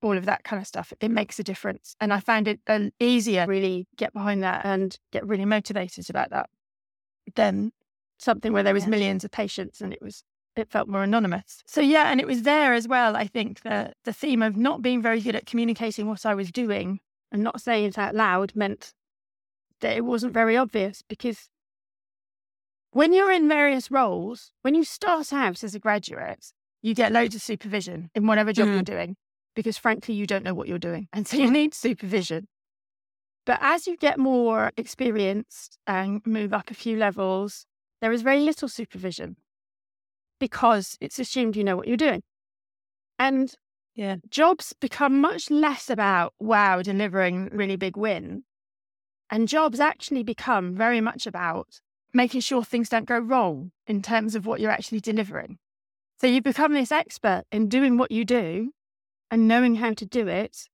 all 0.00 0.16
of 0.16 0.24
that 0.24 0.42
kind 0.42 0.62
of 0.62 0.66
stuff, 0.66 0.90
it 0.98 1.10
makes 1.10 1.38
a 1.38 1.44
difference. 1.44 1.94
And 2.00 2.14
I 2.14 2.20
found 2.20 2.48
it 2.48 2.60
easier 2.98 3.44
really 3.46 3.86
get 3.98 4.14
behind 4.14 4.42
that 4.44 4.64
and 4.64 4.96
get 5.12 5.26
really 5.26 5.44
motivated 5.44 6.08
about 6.08 6.30
that 6.30 6.48
than 7.34 7.72
something 8.18 8.54
where 8.54 8.62
there 8.62 8.72
was 8.72 8.86
millions 8.86 9.24
of 9.24 9.30
patients 9.30 9.82
and 9.82 9.92
it 9.92 10.00
was 10.00 10.24
it 10.56 10.70
felt 10.70 10.88
more 10.88 11.02
anonymous. 11.02 11.62
So 11.66 11.80
yeah, 11.80 12.10
and 12.10 12.20
it 12.20 12.26
was 12.26 12.42
there 12.42 12.74
as 12.74 12.88
well. 12.88 13.16
I 13.16 13.26
think 13.26 13.62
the 13.62 13.92
the 14.04 14.12
theme 14.12 14.42
of 14.42 14.56
not 14.56 14.82
being 14.82 15.02
very 15.02 15.20
good 15.20 15.36
at 15.36 15.46
communicating 15.46 16.06
what 16.06 16.26
I 16.26 16.34
was 16.34 16.50
doing 16.50 17.00
and 17.32 17.42
not 17.42 17.60
saying 17.60 17.84
it 17.86 17.98
out 17.98 18.14
loud 18.14 18.54
meant 18.54 18.92
that 19.80 19.96
it 19.96 20.04
wasn't 20.04 20.34
very 20.34 20.56
obvious 20.56 21.02
because 21.08 21.48
when 22.92 23.12
you're 23.12 23.30
in 23.30 23.48
various 23.48 23.90
roles, 23.90 24.52
when 24.62 24.74
you 24.74 24.84
start 24.84 25.32
out 25.32 25.62
as 25.62 25.74
a 25.74 25.78
graduate, 25.78 26.52
you 26.82 26.94
get 26.94 27.12
loads 27.12 27.34
of 27.34 27.42
supervision 27.42 28.10
in 28.14 28.26
whatever 28.26 28.52
job 28.52 28.68
mm. 28.68 28.74
you're 28.74 28.82
doing 28.82 29.16
because 29.54 29.78
frankly 29.78 30.14
you 30.14 30.26
don't 30.26 30.44
know 30.44 30.54
what 30.54 30.68
you're 30.68 30.78
doing 30.78 31.08
and 31.12 31.26
so 31.26 31.36
you 31.36 31.50
need 31.50 31.74
supervision. 31.74 32.48
But 33.46 33.58
as 33.62 33.86
you 33.86 33.96
get 33.96 34.18
more 34.18 34.70
experienced 34.76 35.78
and 35.86 36.24
move 36.26 36.52
up 36.52 36.70
a 36.70 36.74
few 36.74 36.96
levels, 36.96 37.66
there 38.00 38.12
is 38.12 38.22
very 38.22 38.40
little 38.40 38.68
supervision 38.68 39.36
because 40.40 40.96
it's 41.00 41.18
assumed 41.18 41.54
you 41.54 41.62
know 41.62 41.76
what 41.76 41.86
you're 41.86 41.96
doing. 41.96 42.22
And 43.18 43.54
yeah, 43.94 44.16
jobs 44.28 44.72
become 44.80 45.20
much 45.20 45.50
less 45.50 45.90
about 45.90 46.34
wow, 46.40 46.82
delivering 46.82 47.50
really 47.52 47.76
big 47.76 47.96
win. 47.96 48.42
And 49.30 49.46
jobs 49.46 49.78
actually 49.78 50.24
become 50.24 50.74
very 50.74 51.00
much 51.00 51.26
about 51.26 51.80
making 52.12 52.40
sure 52.40 52.64
things 52.64 52.88
don't 52.88 53.06
go 53.06 53.18
wrong 53.18 53.70
in 53.86 54.02
terms 54.02 54.34
of 54.34 54.46
what 54.46 54.60
you're 54.60 54.70
actually 54.70 55.00
delivering. 55.00 55.58
So 56.20 56.26
you 56.26 56.42
become 56.42 56.74
this 56.74 56.90
expert 56.90 57.44
in 57.52 57.68
doing 57.68 57.96
what 57.96 58.10
you 58.10 58.24
do 58.24 58.72
and 59.30 59.46
knowing 59.46 59.76
how 59.76 59.94
to 59.94 60.04
do 60.04 60.26
it. 60.26 60.68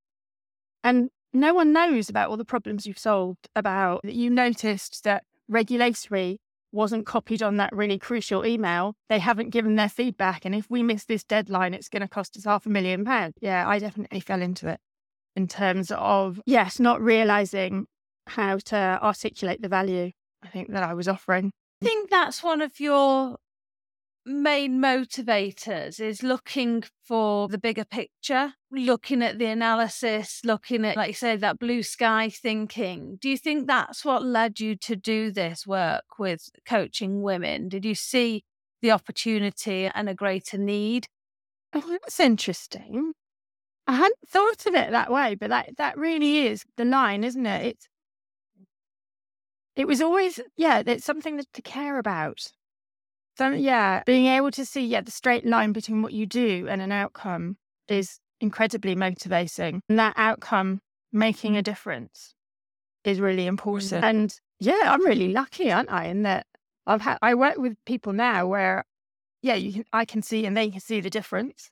And 0.82 1.10
no 1.32 1.52
one 1.52 1.72
knows 1.72 2.08
about 2.08 2.30
all 2.30 2.36
the 2.36 2.44
problems 2.44 2.86
you've 2.86 2.98
solved, 2.98 3.48
about 3.54 4.00
that 4.04 4.14
you 4.14 4.30
noticed 4.30 5.04
that 5.04 5.24
regulatory 5.48 6.40
wasn't 6.76 7.06
copied 7.06 7.42
on 7.42 7.56
that 7.56 7.74
really 7.74 7.98
crucial 7.98 8.46
email. 8.46 8.94
They 9.08 9.18
haven't 9.18 9.50
given 9.50 9.74
their 9.74 9.88
feedback. 9.88 10.44
And 10.44 10.54
if 10.54 10.70
we 10.70 10.82
miss 10.82 11.04
this 11.04 11.24
deadline, 11.24 11.74
it's 11.74 11.88
going 11.88 12.02
to 12.02 12.08
cost 12.08 12.36
us 12.36 12.44
half 12.44 12.66
a 12.66 12.68
million 12.68 13.04
pounds. 13.04 13.34
Yeah, 13.40 13.68
I 13.68 13.78
definitely 13.78 14.20
fell 14.20 14.42
into 14.42 14.68
it 14.68 14.78
in 15.34 15.48
terms 15.48 15.90
of, 15.90 16.40
yes, 16.46 16.78
not 16.78 17.00
realizing 17.00 17.86
how 18.28 18.58
to 18.58 18.98
articulate 19.02 19.62
the 19.62 19.68
value 19.68 20.12
I 20.42 20.48
think 20.48 20.70
that 20.72 20.82
I 20.82 20.94
was 20.94 21.08
offering. 21.08 21.50
I 21.82 21.86
think 21.86 22.10
that's 22.10 22.42
one 22.42 22.62
of 22.62 22.78
your 22.78 23.36
main 24.26 24.80
motivators 24.80 26.00
is 26.00 26.22
looking 26.22 26.82
for 27.04 27.48
the 27.48 27.58
bigger 27.58 27.84
picture, 27.84 28.54
looking 28.72 29.22
at 29.22 29.38
the 29.38 29.46
analysis, 29.46 30.40
looking 30.44 30.84
at, 30.84 30.96
like 30.96 31.08
you 31.08 31.14
said, 31.14 31.40
that 31.40 31.60
blue 31.60 31.82
sky 31.82 32.28
thinking. 32.28 33.18
Do 33.20 33.28
you 33.28 33.38
think 33.38 33.66
that's 33.66 34.04
what 34.04 34.24
led 34.24 34.58
you 34.58 34.74
to 34.76 34.96
do 34.96 35.30
this 35.30 35.66
work 35.66 36.18
with 36.18 36.50
coaching 36.66 37.22
women? 37.22 37.68
Did 37.68 37.84
you 37.84 37.94
see 37.94 38.44
the 38.82 38.90
opportunity 38.90 39.88
and 39.94 40.08
a 40.08 40.14
greater 40.14 40.58
need? 40.58 41.06
Oh, 41.72 41.84
that's 41.88 42.18
interesting. 42.18 43.12
I 43.86 43.94
hadn't 43.94 44.28
thought 44.28 44.66
of 44.66 44.74
it 44.74 44.90
that 44.90 45.12
way, 45.12 45.36
but 45.36 45.50
that, 45.50 45.76
that 45.78 45.96
really 45.96 46.46
is 46.46 46.64
the 46.76 46.84
line, 46.84 47.22
isn't 47.22 47.46
it? 47.46 47.66
It's, 47.66 47.88
it 49.76 49.86
was 49.86 50.00
always, 50.00 50.40
yeah, 50.56 50.82
it's 50.84 51.04
something 51.04 51.40
to 51.52 51.62
care 51.62 51.98
about. 51.98 52.50
So 53.36 53.50
yeah, 53.50 54.02
being 54.06 54.26
able 54.26 54.50
to 54.52 54.64
see 54.64 54.84
yeah 54.86 55.02
the 55.02 55.10
straight 55.10 55.44
line 55.44 55.72
between 55.72 56.02
what 56.02 56.12
you 56.12 56.26
do 56.26 56.66
and 56.68 56.80
an 56.80 56.92
outcome 56.92 57.56
is 57.88 58.18
incredibly 58.40 58.94
motivating. 58.94 59.82
And 59.88 59.98
that 59.98 60.14
outcome 60.16 60.80
making 61.12 61.56
a 61.56 61.60
mm. 61.60 61.64
difference 61.64 62.34
is 63.04 63.20
really 63.20 63.46
important. 63.46 64.04
And 64.04 64.34
yeah, 64.58 64.80
I'm 64.84 65.04
really 65.04 65.32
lucky, 65.32 65.70
aren't 65.70 65.90
I? 65.90 66.06
In 66.06 66.22
that 66.22 66.46
I've 66.86 67.02
had 67.02 67.18
I 67.22 67.34
work 67.34 67.58
with 67.58 67.76
people 67.84 68.12
now 68.12 68.46
where 68.46 68.84
yeah, 69.42 69.54
you 69.54 69.72
can, 69.72 69.84
I 69.92 70.04
can 70.04 70.22
see 70.22 70.46
and 70.46 70.56
they 70.56 70.70
can 70.70 70.80
see 70.80 71.00
the 71.00 71.10
difference 71.10 71.70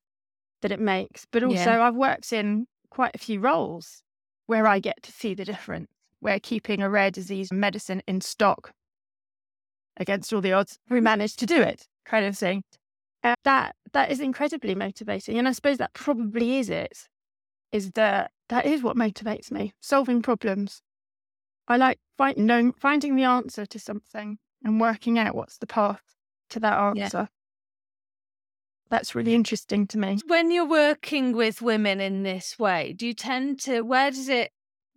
that 0.63 0.71
it 0.71 0.81
makes. 0.81 1.27
But 1.31 1.43
also 1.43 1.71
yeah. 1.71 1.87
I've 1.87 1.97
worked 1.97 2.33
in 2.33 2.67
quite 2.91 3.15
a 3.15 3.19
few 3.19 3.41
roles 3.41 4.03
where 4.47 4.67
I 4.67 4.79
get 4.79 5.03
to 5.03 5.13
see 5.13 5.35
the 5.35 5.45
difference, 5.45 5.89
where 6.21 6.39
keeping 6.39 6.83
a 6.83 6.91
rare 6.91 7.11
disease 7.11 7.51
medicine 7.51 8.03
in 8.07 8.21
stock 8.21 8.73
against 9.97 10.33
all 10.33 10.41
the 10.41 10.53
odds, 10.53 10.79
we 10.89 11.01
managed 11.01 11.39
to 11.41 11.47
do 11.47 11.61
it, 11.61 11.87
kind 12.05 12.27
of 12.27 12.37
thing. 12.37 12.65
Uh, 13.23 13.35
that 13.45 13.75
that 13.93 14.11
is 14.11 14.21
incredibly 14.21 14.75
motivating, 14.75 15.39
and 15.39 15.49
I 15.49 15.53
suppose 15.53 15.79
that 15.79 15.95
probably 15.95 16.59
is 16.59 16.69
it. 16.69 17.09
Is 17.73 17.93
that 17.93 18.31
that 18.49 18.67
is 18.67 18.83
what 18.83 18.97
motivates 18.97 19.51
me? 19.51 19.73
Solving 19.81 20.23
problems. 20.23 20.83
I 21.67 21.77
like 21.79 21.99
find, 22.19 22.37
knowing, 22.37 22.73
finding 22.73 23.17
the 23.17 23.25
answer 23.25 23.65
to 23.65 23.79
something 23.79 24.39
and 24.63 24.81
working 24.81 25.19
out 25.19 25.35
what's 25.35 25.59
the 25.59 25.67
path 25.67 26.03
to 26.51 26.61
that 26.61 26.79
answer. 26.79 27.19
Yeah. 27.19 27.27
That's 28.91 29.15
really 29.15 29.35
interesting 29.35 29.87
to 29.89 29.99
me. 29.99 30.19
When 30.27 30.51
you're 30.51 30.69
working 30.69 31.33
with 31.33 31.63
women 31.63 32.01
in 32.01 32.23
this 32.23 32.59
way, 32.59 32.93
do 32.93 33.07
you 33.07 33.15
tend 33.15 33.61
to, 33.61 33.81
where 33.81 34.11
does 34.11 34.29
it 34.29 34.53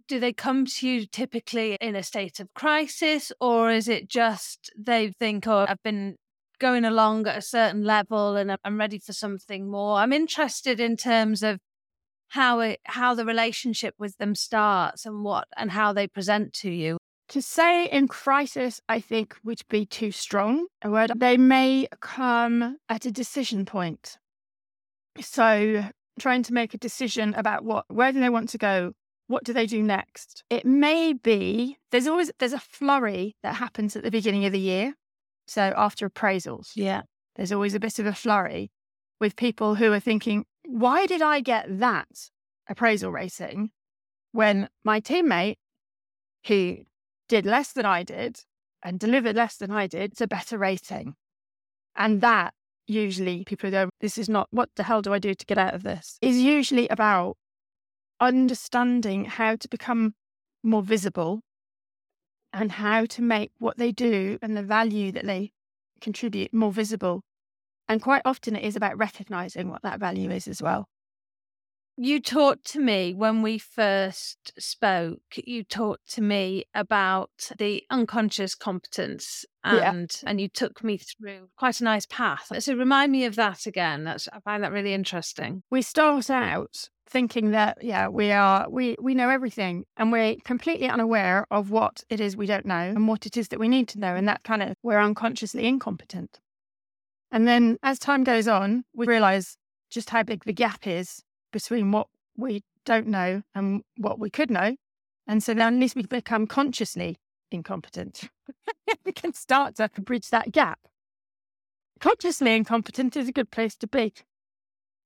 do 0.08 0.20
they 0.20 0.34
come 0.34 0.66
to 0.66 0.88
you 0.88 1.06
typically 1.06 1.78
in 1.80 1.96
a 1.96 2.04
state 2.04 2.40
of 2.40 2.54
crisis, 2.54 3.32
or 3.40 3.72
is 3.72 3.88
it 3.88 4.10
just 4.10 4.72
they 4.78 5.12
think, 5.20 5.48
oh, 5.48 5.66
I've 5.68 5.84
been 5.84 6.16
going 6.60 6.86
along 6.86 7.28
at 7.28 7.38
a 7.38 7.42
certain 7.42 7.84
level 7.84 8.36
and 8.36 8.56
I'm 8.64 8.80
ready 8.80 9.00
for 9.00 9.14
something 9.14 9.70
more? 9.70 9.98
I'm 9.98 10.14
interested 10.14 10.80
in 10.80 10.98
terms 10.98 11.44
of 11.44 11.60
how 12.30 12.60
it 12.60 12.80
how 12.86 13.16
the 13.16 13.26
relationship 13.26 13.96
with 13.98 14.18
them 14.18 14.36
starts 14.36 15.06
and 15.06 15.24
what 15.24 15.48
and 15.56 15.72
how 15.72 15.94
they 15.94 16.08
present 16.08 16.54
to 16.54 16.70
you. 16.70 16.98
To 17.30 17.42
say 17.42 17.88
in 17.88 18.08
crisis, 18.08 18.80
I 18.88 19.02
think 19.02 19.36
would 19.44 19.62
be 19.70 19.86
too 19.86 20.12
strong 20.12 20.68
a 20.82 20.90
word. 20.90 21.12
They 21.16 21.38
may 21.38 21.88
come 22.00 22.78
at 22.88 23.06
a 23.06 23.12
decision 23.12 23.66
point. 23.66 24.18
So 25.20 25.86
trying 26.20 26.44
to 26.44 26.54
make 26.54 26.74
a 26.74 26.78
decision 26.78 27.34
about 27.36 27.64
what 27.64 27.86
where 27.90 28.12
do 28.12 28.20
they 28.20 28.30
want 28.30 28.50
to 28.50 28.58
go 28.58 28.94
what 29.28 29.44
do 29.44 29.54
they 29.54 29.66
do 29.66 29.84
next? 29.84 30.44
It 30.50 30.66
may 30.66 31.14
be 31.14 31.78
there's 31.92 32.08
always 32.08 32.32
there's 32.40 32.54
a 32.54 32.60
flurry 32.60 33.36
that 33.44 33.56
happens 33.56 33.96
at 33.96 34.04
the 34.04 34.12
beginning 34.12 34.46
of 34.46 34.52
the 34.52 34.60
year. 34.60 34.96
So 35.48 35.74
after 35.76 36.10
appraisals, 36.10 36.72
yeah, 36.76 37.04
there's 37.36 37.52
always 37.52 37.74
a 37.74 37.80
bit 37.80 38.00
of 38.00 38.06
a 38.06 38.14
flurry 38.14 38.72
with 39.20 39.36
people 39.36 39.76
who 39.76 39.92
are 39.94 40.00
thinking, 40.00 40.46
why 40.66 41.06
did 41.06 41.22
I 41.22 41.40
get 41.40 41.80
that 41.80 42.30
appraisal 42.70 43.12
rating 43.12 43.72
when 44.32 44.70
my 44.84 45.02
teammate 45.02 45.56
who 46.48 46.78
did 47.28 47.46
less 47.46 47.74
than 47.74 47.86
I 47.86 48.04
did 48.04 48.42
and 48.84 49.00
delivered 49.00 49.36
less 49.36 49.58
than 49.58 49.72
I 49.72 49.88
did, 49.88 50.12
it's 50.12 50.22
a 50.22 50.28
better 50.28 50.58
rating. 50.58 51.16
And 51.96 52.22
that 52.22 52.54
usually 52.86 53.44
people 53.44 53.72
go, 53.72 53.90
this 54.00 54.18
is 54.18 54.30
not 54.30 54.48
what 54.52 54.70
the 54.76 54.84
hell 54.84 55.02
do 55.02 55.14
I 55.14 55.20
do 55.20 55.34
to 55.34 55.46
get 55.46 55.58
out 55.58 55.74
of 55.74 55.84
this? 55.84 56.18
Is 56.22 56.38
usually 56.38 56.88
about 56.88 57.38
understanding 58.20 59.26
how 59.26 59.56
to 59.56 59.68
become 59.68 60.14
more 60.64 60.82
visible 60.82 61.42
and 62.54 62.72
how 62.72 63.06
to 63.06 63.22
make 63.22 63.52
what 63.60 63.78
they 63.78 63.92
do 63.92 64.38
and 64.42 64.56
the 64.56 64.64
value 64.64 65.12
that 65.12 65.26
they 65.26 65.52
contribute 66.02 66.54
more 66.54 66.72
visible. 66.72 67.22
And 67.88 68.02
quite 68.02 68.22
often 68.26 68.56
it 68.56 68.64
is 68.64 68.76
about 68.76 68.98
recognizing 68.98 69.70
what 69.70 69.84
that 69.84 70.00
value 70.00 70.30
is 70.32 70.48
as 70.48 70.62
well. 70.62 70.88
You 72.00 72.22
talked 72.22 72.66
to 72.74 72.80
me 72.80 73.16
when 73.16 73.42
we 73.42 73.58
first 73.58 74.54
spoke, 74.60 75.24
you 75.36 75.64
talked 75.64 76.14
to 76.14 76.22
me 76.22 76.66
about 76.76 77.32
the 77.58 77.84
unconscious 77.90 78.54
competence 78.54 79.46
and 79.64 80.12
yeah. 80.22 80.30
and 80.30 80.40
you 80.40 80.48
took 80.48 80.84
me 80.84 81.00
through 81.00 81.50
quite 81.58 81.82
a 81.82 81.84
nice 81.84 82.06
path. 82.06 82.52
So 82.60 82.76
remind 82.76 83.12
me 83.12 83.26
of 83.26 83.36
that 83.38 83.66
again. 83.66 84.04
That's 84.04 84.28
I 84.32 84.40
find 84.42 84.64
that 84.64 84.72
really 84.72 84.94
interesting. 84.94 85.64
We 85.72 85.82
start 85.82 86.30
out 86.30 86.90
thinking 87.08 87.52
that 87.52 87.78
yeah 87.82 88.08
we 88.08 88.32
are 88.32 88.70
we 88.70 88.96
we 89.00 89.16
know 89.16 89.30
everything 89.30 89.86
and 89.96 90.12
we're 90.12 90.36
completely 90.44 90.88
unaware 90.88 91.48
of 91.50 91.72
what 91.72 92.04
it 92.10 92.20
is 92.20 92.36
we 92.36 92.46
don't 92.46 92.66
know 92.66 92.76
and 92.76 93.08
what 93.08 93.26
it 93.26 93.38
is 93.38 93.48
that 93.48 93.60
we 93.60 93.68
need 93.68 93.88
to 93.88 94.00
know 94.00 94.14
and 94.16 94.28
that 94.28 94.44
kind 94.44 94.62
of 94.62 94.76
we're 94.84 95.00
unconsciously 95.00 95.66
incompetent. 95.66 96.40
And 97.32 97.48
then 97.48 97.78
as 97.82 98.00
time 98.00 98.24
goes 98.24 98.48
on 98.48 98.84
we 98.94 99.06
realize 99.06 99.58
just 99.90 100.10
how 100.10 100.24
big 100.24 100.44
the 100.44 100.54
gap 100.54 100.86
is 100.86 101.24
between 101.52 101.92
what 101.92 102.08
we 102.36 102.64
don't 102.86 103.08
know 103.08 103.42
and 103.56 103.82
what 103.98 104.20
we 104.20 104.30
could 104.30 104.52
know. 104.52 104.76
And 105.28 105.44
so 105.44 105.54
then 105.54 105.76
at 105.76 105.80
least 105.80 105.96
we 105.96 106.04
become 106.04 106.48
consciously 106.48 107.18
incompetent. 107.52 108.30
We 109.04 109.12
can 109.12 109.34
start 109.34 109.76
to 109.76 109.90
bridge 110.02 110.30
that 110.30 110.52
gap. 110.52 110.80
Consciously 112.00 112.56
incompetent 112.56 113.16
is 113.18 113.28
a 113.28 113.34
good 113.34 113.52
place 113.52 113.76
to 113.78 113.88
be 113.88 114.14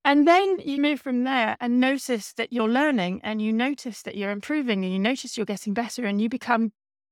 and 0.04 0.28
then 0.28 0.60
you 0.60 0.82
move 0.82 1.00
from 1.00 1.24
there 1.24 1.56
and 1.60 1.80
notice 1.80 2.34
that 2.34 2.52
you're 2.52 2.68
learning 2.68 3.22
and 3.24 3.42
you 3.42 3.54
notice 3.54 4.02
that 4.02 4.16
you're 4.16 4.32
improving 4.32 4.84
and 4.84 4.92
you 4.92 5.00
notice 5.00 5.38
you're 5.38 5.46
getting 5.46 5.74
better 5.74 6.06
and 6.06 6.20
you 6.20 6.28
become 6.28 6.72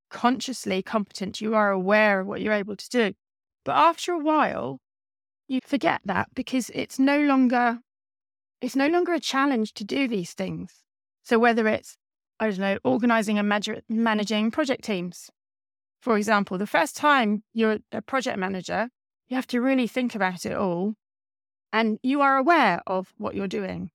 consciously 0.10 0.81
competent. 0.81 1.39
You 1.39 1.53
are 1.53 1.69
aware 1.69 2.22
of 2.22 2.27
what 2.27 2.41
you're 2.41 2.53
able 2.53 2.75
to 2.75 2.89
do. 2.89 3.13
But 3.63 3.75
after 3.75 4.13
a 4.13 4.19
while, 4.19 4.79
you 5.48 5.60
forget 5.63 6.01
that 6.05 6.29
because 6.34 6.72
it's 6.74 6.98
no 6.98 7.19
longer 7.22 7.79
it's 8.62 8.75
no 8.75 8.88
longer 8.88 9.13
a 9.13 9.19
challenge 9.19 9.74
to 9.75 9.84
do 9.86 10.08
these 10.08 10.34
things. 10.34 10.84
So 11.24 11.39
whether 11.39 11.67
it's, 11.67 11.96
I 12.39 12.50
don't 12.50 12.60
know, 12.60 12.77
organizing 12.84 13.39
and 13.39 13.81
managing 13.88 14.51
project 14.51 14.84
teams, 14.84 15.29
for 16.01 16.17
example, 16.17 16.58
the 16.58 16.67
first 16.67 16.98
time 16.98 17.43
you're 17.53 17.77
a 17.91 18.01
project 18.01 18.38
manager, 18.38 18.89
you 19.29 19.36
have 19.36 19.48
to 19.48 19.62
really 19.62 19.88
think 19.88 20.13
about 20.13 20.46
it 20.46 20.58
all 20.58 20.96
and 21.72 22.00
you 22.04 22.22
are 22.22 22.38
aware 22.38 22.82
of 22.88 23.14
what 23.18 23.36
you're 23.36 23.48
doing. 23.48 23.92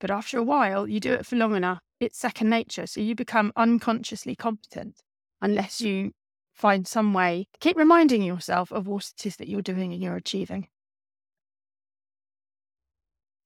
But 0.00 0.10
after 0.10 0.38
a 0.38 0.42
while, 0.42 0.86
you 0.86 1.00
do 1.00 1.12
it 1.12 1.26
for 1.26 1.36
long 1.36 1.56
enough, 1.56 1.80
it's 2.00 2.18
second 2.18 2.50
nature. 2.50 2.86
So 2.86 3.00
you 3.00 3.14
become 3.14 3.52
unconsciously 3.56 4.36
competent 4.36 5.02
unless 5.40 5.80
you 5.80 6.12
find 6.54 6.86
some 6.86 7.12
way. 7.12 7.46
To 7.54 7.58
keep 7.58 7.76
reminding 7.76 8.22
yourself 8.22 8.70
of 8.72 8.86
what 8.86 9.10
it 9.16 9.26
is 9.26 9.36
that 9.36 9.48
you're 9.48 9.62
doing 9.62 9.92
and 9.92 10.02
you're 10.02 10.16
achieving. 10.16 10.68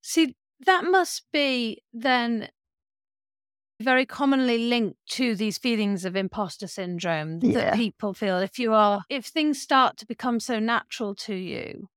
See, 0.03 0.35
that 0.67 0.85
must 0.85 1.25
be 1.33 1.83
then 1.93 2.49
very 3.81 4.07
commonly 4.07 4.59
linked 4.59 4.99
to 5.09 5.35
these 5.35 5.59
feelings 5.59 6.05
of 6.05 6.17
imposter 6.17 6.67
syndrome 6.67 7.41
yeah. 7.43 7.53
that 7.53 7.75
people 7.75 8.15
feel 8.15 8.39
if 8.39 8.59
you 8.59 8.73
are 8.73 9.03
if 9.09 9.27
things 9.27 9.61
start 9.61 9.97
to 9.97 10.07
become 10.07 10.39
so 10.39 10.61
natural 10.61 11.15
to 11.17 11.35
you 11.35 11.89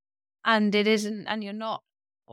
and 0.45 0.73
it 0.73 0.87
isn't 0.87 1.27
and 1.27 1.43
you're 1.43 1.53
not 1.53 1.81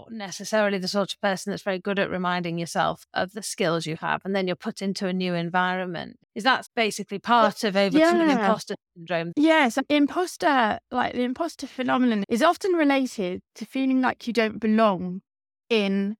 necessarily 0.08 0.78
the 0.78 0.88
sort 0.88 1.12
of 1.12 1.20
person 1.20 1.50
that's 1.50 1.62
very 1.62 1.78
good 1.78 1.98
at 1.98 2.10
reminding 2.10 2.58
yourself 2.58 3.04
of 3.12 3.32
the 3.32 3.42
skills 3.42 3.84
you 3.86 3.96
have 3.96 4.22
and 4.24 4.34
then 4.34 4.46
you're 4.46 4.56
put 4.56 4.80
into 4.80 5.06
a 5.06 5.12
new 5.12 5.34
environment. 5.34 6.18
Is 6.34 6.44
that 6.44 6.66
basically 6.74 7.18
part 7.18 7.62
of 7.64 7.76
overcoming 7.76 8.28
yeah. 8.28 8.40
imposter 8.40 8.74
syndrome? 8.96 9.32
Yes 9.36 9.78
imposter 9.88 10.78
like 10.90 11.12
the 11.12 11.22
imposter 11.22 11.66
phenomenon 11.66 12.24
is 12.28 12.42
often 12.42 12.72
related 12.72 13.42
to 13.54 13.66
feeling 13.66 14.00
like 14.00 14.26
you 14.26 14.32
don't 14.32 14.60
belong 14.60 15.20
in 15.68 16.16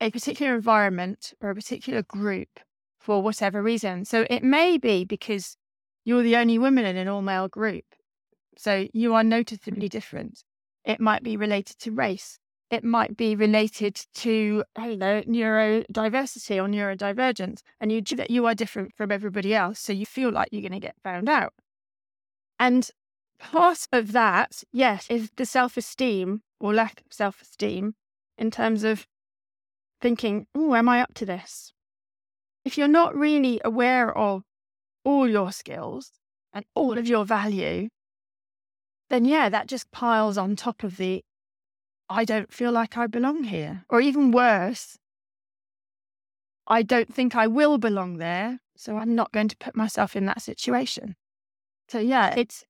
a 0.00 0.10
particular 0.10 0.54
environment 0.54 1.34
or 1.40 1.50
a 1.50 1.54
particular 1.54 2.02
group 2.02 2.48
for 3.00 3.22
whatever 3.22 3.62
reason. 3.62 4.04
So 4.06 4.26
it 4.30 4.42
may 4.42 4.78
be 4.78 5.04
because 5.04 5.56
you're 6.06 6.22
the 6.22 6.36
only 6.36 6.58
woman 6.58 6.86
in 6.86 6.96
an 6.96 7.08
all 7.08 7.22
male 7.22 7.48
group. 7.48 7.84
So 8.56 8.88
you 8.94 9.14
are 9.14 9.24
noticeably 9.24 9.88
different 9.88 10.42
it 10.84 11.00
might 11.00 11.22
be 11.22 11.36
related 11.36 11.78
to 11.78 11.90
race 11.90 12.38
it 12.74 12.82
might 12.82 13.16
be 13.16 13.36
related 13.36 13.94
to, 14.14 14.64
I 14.74 14.88
don't 14.88 14.98
know, 14.98 15.22
neurodiversity 15.22 16.56
or 16.56 16.68
neurodivergence. 16.68 17.62
And 17.80 17.92
you 17.92 18.02
that 18.16 18.30
you 18.30 18.46
are 18.46 18.54
different 18.54 18.94
from 18.96 19.12
everybody 19.12 19.54
else. 19.54 19.78
So 19.78 19.92
you 19.92 20.04
feel 20.04 20.30
like 20.30 20.48
you're 20.50 20.62
going 20.62 20.72
to 20.72 20.80
get 20.80 20.96
found 21.02 21.28
out. 21.28 21.54
And 22.58 22.90
part 23.38 23.86
of 23.92 24.12
that, 24.12 24.64
yes, 24.72 25.06
is 25.08 25.30
the 25.36 25.46
self 25.46 25.76
esteem 25.76 26.42
or 26.58 26.74
lack 26.74 27.02
of 27.06 27.12
self 27.12 27.42
esteem 27.42 27.94
in 28.38 28.50
terms 28.50 28.82
of 28.82 29.06
thinking, 30.00 30.46
oh, 30.54 30.74
am 30.74 30.88
I 30.88 31.00
up 31.00 31.14
to 31.14 31.26
this? 31.26 31.72
If 32.64 32.76
you're 32.76 32.88
not 32.88 33.14
really 33.14 33.60
aware 33.64 34.16
of 34.16 34.42
all 35.04 35.28
your 35.28 35.52
skills 35.52 36.12
and 36.52 36.64
all 36.74 36.96
of 36.98 37.06
your 37.06 37.24
value, 37.24 37.88
then 39.10 39.24
yeah, 39.24 39.48
that 39.48 39.66
just 39.66 39.90
piles 39.90 40.38
on 40.38 40.56
top 40.56 40.82
of 40.82 40.96
the 40.96 41.24
I 42.08 42.24
don't 42.24 42.52
feel 42.52 42.72
like 42.72 42.96
I 42.96 43.06
belong 43.06 43.44
here. 43.44 43.84
Or 43.88 44.00
even 44.00 44.30
worse, 44.30 44.98
I 46.66 46.82
don't 46.82 47.12
think 47.12 47.34
I 47.34 47.46
will 47.46 47.78
belong 47.78 48.18
there. 48.18 48.60
So 48.76 48.96
I'm 48.96 49.14
not 49.14 49.32
going 49.32 49.48
to 49.48 49.56
put 49.56 49.76
myself 49.76 50.16
in 50.16 50.26
that 50.26 50.42
situation. 50.42 51.16
So, 51.88 51.98
yeah, 51.98 52.34
it's, 52.34 52.64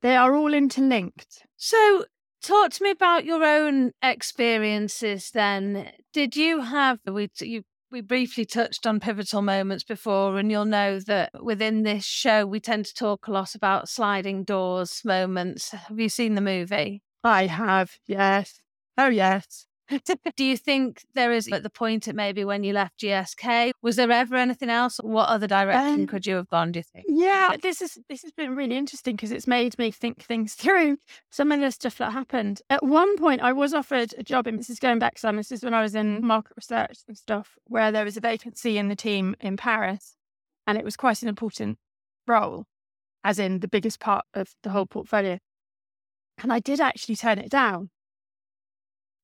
they 0.00 0.16
are 0.16 0.34
all 0.34 0.52
interlinked. 0.52 1.44
So, 1.56 2.06
talk 2.42 2.72
to 2.72 2.82
me 2.82 2.90
about 2.90 3.24
your 3.24 3.44
own 3.44 3.92
experiences 4.02 5.30
then. 5.30 5.90
Did 6.12 6.34
you 6.34 6.62
have, 6.62 6.98
we, 7.06 7.30
you, 7.40 7.62
we 7.92 8.00
briefly 8.00 8.46
touched 8.46 8.86
on 8.86 8.98
pivotal 8.98 9.42
moments 9.42 9.84
before, 9.84 10.38
and 10.38 10.50
you'll 10.50 10.64
know 10.64 10.98
that 11.00 11.30
within 11.42 11.82
this 11.82 12.04
show, 12.04 12.46
we 12.46 12.58
tend 12.58 12.86
to 12.86 12.94
talk 12.94 13.28
a 13.28 13.30
lot 13.30 13.54
about 13.54 13.88
sliding 13.88 14.42
doors 14.42 15.02
moments. 15.04 15.70
Have 15.70 16.00
you 16.00 16.08
seen 16.08 16.34
the 16.34 16.40
movie? 16.40 17.02
I 17.22 17.46
have, 17.46 17.92
yes. 18.06 18.60
Oh, 18.96 19.08
yes. 19.08 19.66
Do 20.36 20.44
you 20.44 20.56
think 20.56 21.04
there 21.14 21.32
is 21.32 21.48
at 21.48 21.62
the 21.62 21.70
point 21.70 22.08
it 22.08 22.14
maybe 22.14 22.44
when 22.44 22.64
you 22.64 22.72
left 22.72 23.00
GSK? 23.00 23.72
Was 23.82 23.96
there 23.96 24.10
ever 24.10 24.36
anything 24.36 24.70
else? 24.70 24.98
What 25.02 25.28
other 25.28 25.46
direction 25.46 26.02
um, 26.02 26.06
could 26.06 26.26
you 26.26 26.36
have 26.36 26.48
gone? 26.48 26.72
Do 26.72 26.78
you 26.78 26.82
think? 26.82 27.06
Yeah, 27.08 27.56
this 27.60 27.82
is 27.82 27.98
this 28.08 28.22
has 28.22 28.32
been 28.32 28.56
really 28.56 28.76
interesting 28.76 29.16
because 29.16 29.32
it's 29.32 29.46
made 29.46 29.78
me 29.78 29.90
think 29.90 30.22
things 30.22 30.54
through. 30.62 30.98
Some 31.30 31.52
of 31.52 31.60
the 31.60 31.70
stuff 31.70 31.98
that 31.98 32.12
happened. 32.12 32.62
At 32.70 32.84
one 32.84 33.16
point, 33.16 33.42
I 33.42 33.52
was 33.52 33.74
offered 33.74 34.14
a 34.16 34.22
job, 34.22 34.46
and 34.46 34.58
this 34.58 34.70
is 34.70 34.78
going 34.78 34.98
back 34.98 35.18
some. 35.18 35.36
This 35.36 35.52
is 35.52 35.62
when 35.62 35.74
I 35.74 35.82
was 35.82 35.94
in 35.94 36.24
market 36.24 36.52
research 36.56 36.98
and 37.08 37.16
stuff, 37.16 37.56
where 37.64 37.92
there 37.92 38.04
was 38.04 38.16
a 38.16 38.20
vacancy 38.20 38.78
in 38.78 38.88
the 38.88 38.96
team 38.96 39.36
in 39.40 39.56
Paris, 39.56 40.16
and 40.66 40.78
it 40.78 40.84
was 40.84 40.96
quite 40.96 41.22
an 41.22 41.28
important 41.28 41.78
role, 42.26 42.66
as 43.24 43.38
in 43.38 43.60
the 43.60 43.68
biggest 43.68 44.00
part 44.00 44.24
of 44.34 44.54
the 44.62 44.70
whole 44.70 44.86
portfolio. 44.86 45.38
And 46.42 46.52
I 46.52 46.60
did 46.60 46.80
actually 46.80 47.16
turn 47.16 47.38
it 47.38 47.50
down 47.50 47.90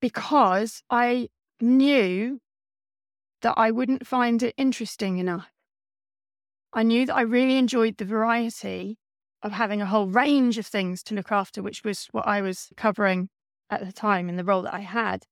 because 0.01 0.83
I 0.91 1.29
knew 1.61 2.41
that 3.43 3.55
I 3.57 3.71
wouldn't 3.71 4.07
find 4.07 4.43
it 4.43 4.55
interesting 4.57 5.19
enough. 5.19 5.51
I 6.73 6.83
knew 6.83 7.07
that 7.07 7.15
I 7.15 7.23
really 7.23 7.57
enjoyed 7.57 7.97
the 7.97 8.05
variety 8.05 8.99
of 9.43 9.53
having 9.53 9.81
a 9.81 9.87
whole 9.87 10.07
range 10.07 10.59
of 10.59 10.67
things 10.67 11.03
to 11.05 11.15
look 11.15 11.31
after, 11.31 11.63
which 11.63 11.85
was 11.85 12.07
what 12.13 12.27
I 12.27 12.41
was 12.41 12.69
covering 12.77 13.29
at 13.71 13.85
the 13.85 13.93
time 13.93 14.29
in 14.29 14.37
the 14.37 14.45
role 14.45 14.63
that 14.63 14.75
I 14.75 14.81
had. 14.81 15.25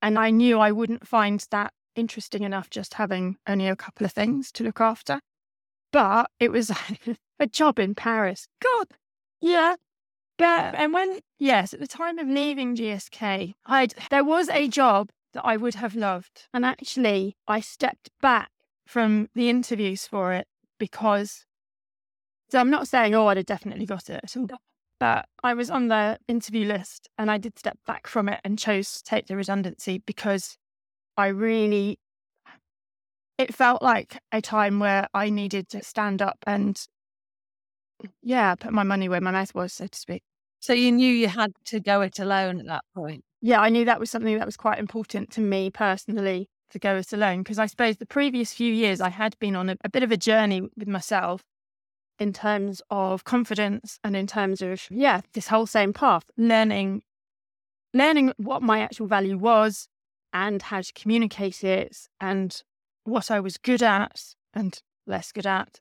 And 0.00 0.18
I 0.18 0.30
knew 0.30 0.58
I 0.58 0.72
wouldn't 0.72 1.06
find 1.06 1.44
that 1.50 1.72
interesting 1.94 2.42
enough 2.42 2.70
just 2.70 2.94
having 2.94 3.36
only 3.46 3.68
a 3.68 3.76
couple 3.76 4.04
of 4.04 4.12
things 4.12 4.50
to 4.52 4.64
look 4.64 4.80
after. 4.80 5.20
But 5.92 6.30
it 6.40 6.50
was 6.50 6.72
a 7.38 7.46
job 7.46 7.78
in 7.78 7.94
Paris. 7.94 8.48
God, 8.62 8.88
yeah, 9.40 9.76
but 10.42 10.74
and 10.74 10.92
when 10.92 11.20
yes, 11.38 11.72
at 11.72 11.78
the 11.78 11.86
time 11.86 12.18
of 12.18 12.26
leaving 12.26 12.74
GSK, 12.74 13.54
I 13.64 13.86
there 14.10 14.24
was 14.24 14.48
a 14.48 14.66
job 14.66 15.10
that 15.34 15.46
I 15.46 15.56
would 15.56 15.76
have 15.76 15.94
loved, 15.94 16.48
and 16.52 16.64
actually 16.64 17.36
I 17.46 17.60
stepped 17.60 18.10
back 18.20 18.50
from 18.84 19.28
the 19.36 19.48
interviews 19.48 20.08
for 20.08 20.32
it 20.32 20.48
because. 20.78 21.46
So 22.50 22.58
I'm 22.58 22.70
not 22.70 22.88
saying 22.88 23.14
oh 23.14 23.28
I'd 23.28 23.36
have 23.36 23.46
definitely 23.46 23.86
got 23.86 24.10
it 24.10 24.20
at 24.24 24.36
all, 24.36 24.48
but 24.98 25.26
I 25.44 25.54
was 25.54 25.70
on 25.70 25.86
the 25.86 26.18
interview 26.26 26.66
list 26.66 27.08
and 27.16 27.30
I 27.30 27.38
did 27.38 27.56
step 27.56 27.78
back 27.86 28.08
from 28.08 28.28
it 28.28 28.40
and 28.42 28.58
chose 28.58 28.94
to 28.94 29.04
take 29.04 29.28
the 29.28 29.36
redundancy 29.36 30.02
because 30.04 30.58
I 31.16 31.28
really 31.28 32.00
it 33.38 33.54
felt 33.54 33.80
like 33.80 34.18
a 34.32 34.40
time 34.42 34.80
where 34.80 35.06
I 35.14 35.30
needed 35.30 35.68
to 35.68 35.84
stand 35.84 36.20
up 36.20 36.38
and 36.48 36.84
yeah, 38.22 38.56
put 38.56 38.72
my 38.72 38.82
money 38.82 39.08
where 39.08 39.20
my 39.20 39.30
mouth 39.30 39.54
was, 39.54 39.72
so 39.72 39.86
to 39.86 39.98
speak. 39.98 40.24
So 40.62 40.72
you 40.72 40.92
knew 40.92 41.12
you 41.12 41.26
had 41.26 41.52
to 41.66 41.80
go 41.80 42.02
it 42.02 42.20
alone 42.20 42.60
at 42.60 42.66
that 42.66 42.84
point. 42.94 43.24
Yeah, 43.40 43.60
I 43.60 43.68
knew 43.68 43.84
that 43.84 43.98
was 43.98 44.12
something 44.12 44.38
that 44.38 44.46
was 44.46 44.56
quite 44.56 44.78
important 44.78 45.32
to 45.32 45.40
me 45.40 45.70
personally 45.70 46.48
to 46.70 46.78
go 46.78 46.96
it 46.96 47.12
alone 47.12 47.42
because 47.42 47.58
I 47.58 47.66
suppose 47.66 47.96
the 47.96 48.06
previous 48.06 48.54
few 48.54 48.72
years 48.72 49.00
I 49.00 49.08
had 49.08 49.36
been 49.40 49.56
on 49.56 49.70
a, 49.70 49.76
a 49.84 49.88
bit 49.88 50.04
of 50.04 50.12
a 50.12 50.16
journey 50.16 50.62
with 50.76 50.86
myself 50.86 51.42
in 52.20 52.32
terms 52.32 52.80
of 52.90 53.24
confidence 53.24 53.98
and 54.04 54.14
in 54.14 54.28
terms 54.28 54.62
of 54.62 54.86
yeah 54.88 55.22
this 55.34 55.48
whole 55.48 55.66
same 55.66 55.92
path 55.92 56.22
learning 56.36 57.02
learning 57.92 58.32
what 58.36 58.62
my 58.62 58.80
actual 58.80 59.08
value 59.08 59.36
was 59.36 59.88
and 60.32 60.62
how 60.62 60.80
to 60.80 60.92
communicate 60.92 61.64
it 61.64 61.96
and 62.20 62.62
what 63.02 63.32
I 63.32 63.40
was 63.40 63.56
good 63.58 63.82
at 63.82 64.22
and 64.54 64.78
less 65.08 65.32
good 65.32 65.46
at 65.46 65.80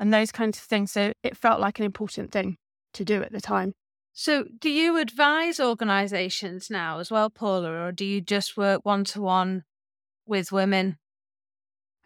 and 0.00 0.12
those 0.12 0.32
kinds 0.32 0.56
of 0.56 0.64
things 0.64 0.90
so 0.90 1.12
it 1.22 1.36
felt 1.36 1.60
like 1.60 1.78
an 1.78 1.84
important 1.84 2.32
thing 2.32 2.56
to 2.94 3.04
do 3.04 3.22
at 3.22 3.30
the 3.30 3.42
time 3.42 3.74
so, 4.18 4.46
do 4.58 4.70
you 4.70 4.96
advise 4.96 5.60
organizations 5.60 6.70
now 6.70 7.00
as 7.00 7.10
well, 7.10 7.28
Paula, 7.28 7.70
or 7.70 7.92
do 7.92 8.02
you 8.02 8.22
just 8.22 8.56
work 8.56 8.80
one 8.82 9.04
to 9.04 9.20
one 9.20 9.64
with 10.24 10.50
women? 10.50 10.96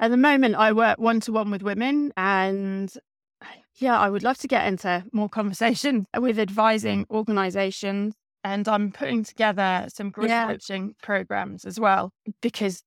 At 0.01 0.11
the 0.11 0.17
moment, 0.17 0.57
I 0.57 0.73
work 0.73 0.99
one 0.99 1.21
to 1.21 1.33
one 1.33 1.53
with 1.53 1.63
women, 1.63 2.13
and 2.17 2.93
yeah, 3.77 3.97
I 3.97 4.11
would 4.11 4.25
love 4.25 4.39
to 4.39 4.49
get 4.49 4.67
into 4.67 5.05
more 5.13 5.29
conversation 5.29 6.05
with 6.19 6.41
advising 6.41 7.07
organizations. 7.13 8.15
And 8.43 8.67
I'm 8.67 8.91
putting 8.91 9.23
together 9.23 9.87
some 9.95 10.11
group 10.11 10.31
yeah. 10.31 10.49
coaching 10.49 10.97
programs 11.01 11.65
as 11.65 11.79
well, 11.79 12.11
because 12.43 12.83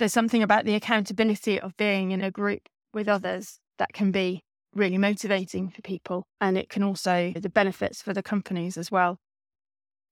there's 0.00 0.12
something 0.12 0.42
about 0.42 0.64
the 0.64 0.74
accountability 0.74 1.60
of 1.60 1.76
being 1.76 2.10
in 2.10 2.22
a 2.22 2.32
group 2.32 2.62
with 2.92 3.06
others 3.06 3.60
that 3.78 3.92
can 3.92 4.10
be 4.10 4.42
really 4.74 4.98
motivating 4.98 5.70
for 5.70 5.82
people. 5.82 6.26
And 6.40 6.56
it 6.56 6.68
can 6.68 6.82
also 6.82 7.32
the 7.36 7.48
benefits 7.48 8.02
for 8.02 8.12
the 8.12 8.22
companies 8.22 8.76
as 8.76 8.90
well 8.90 9.18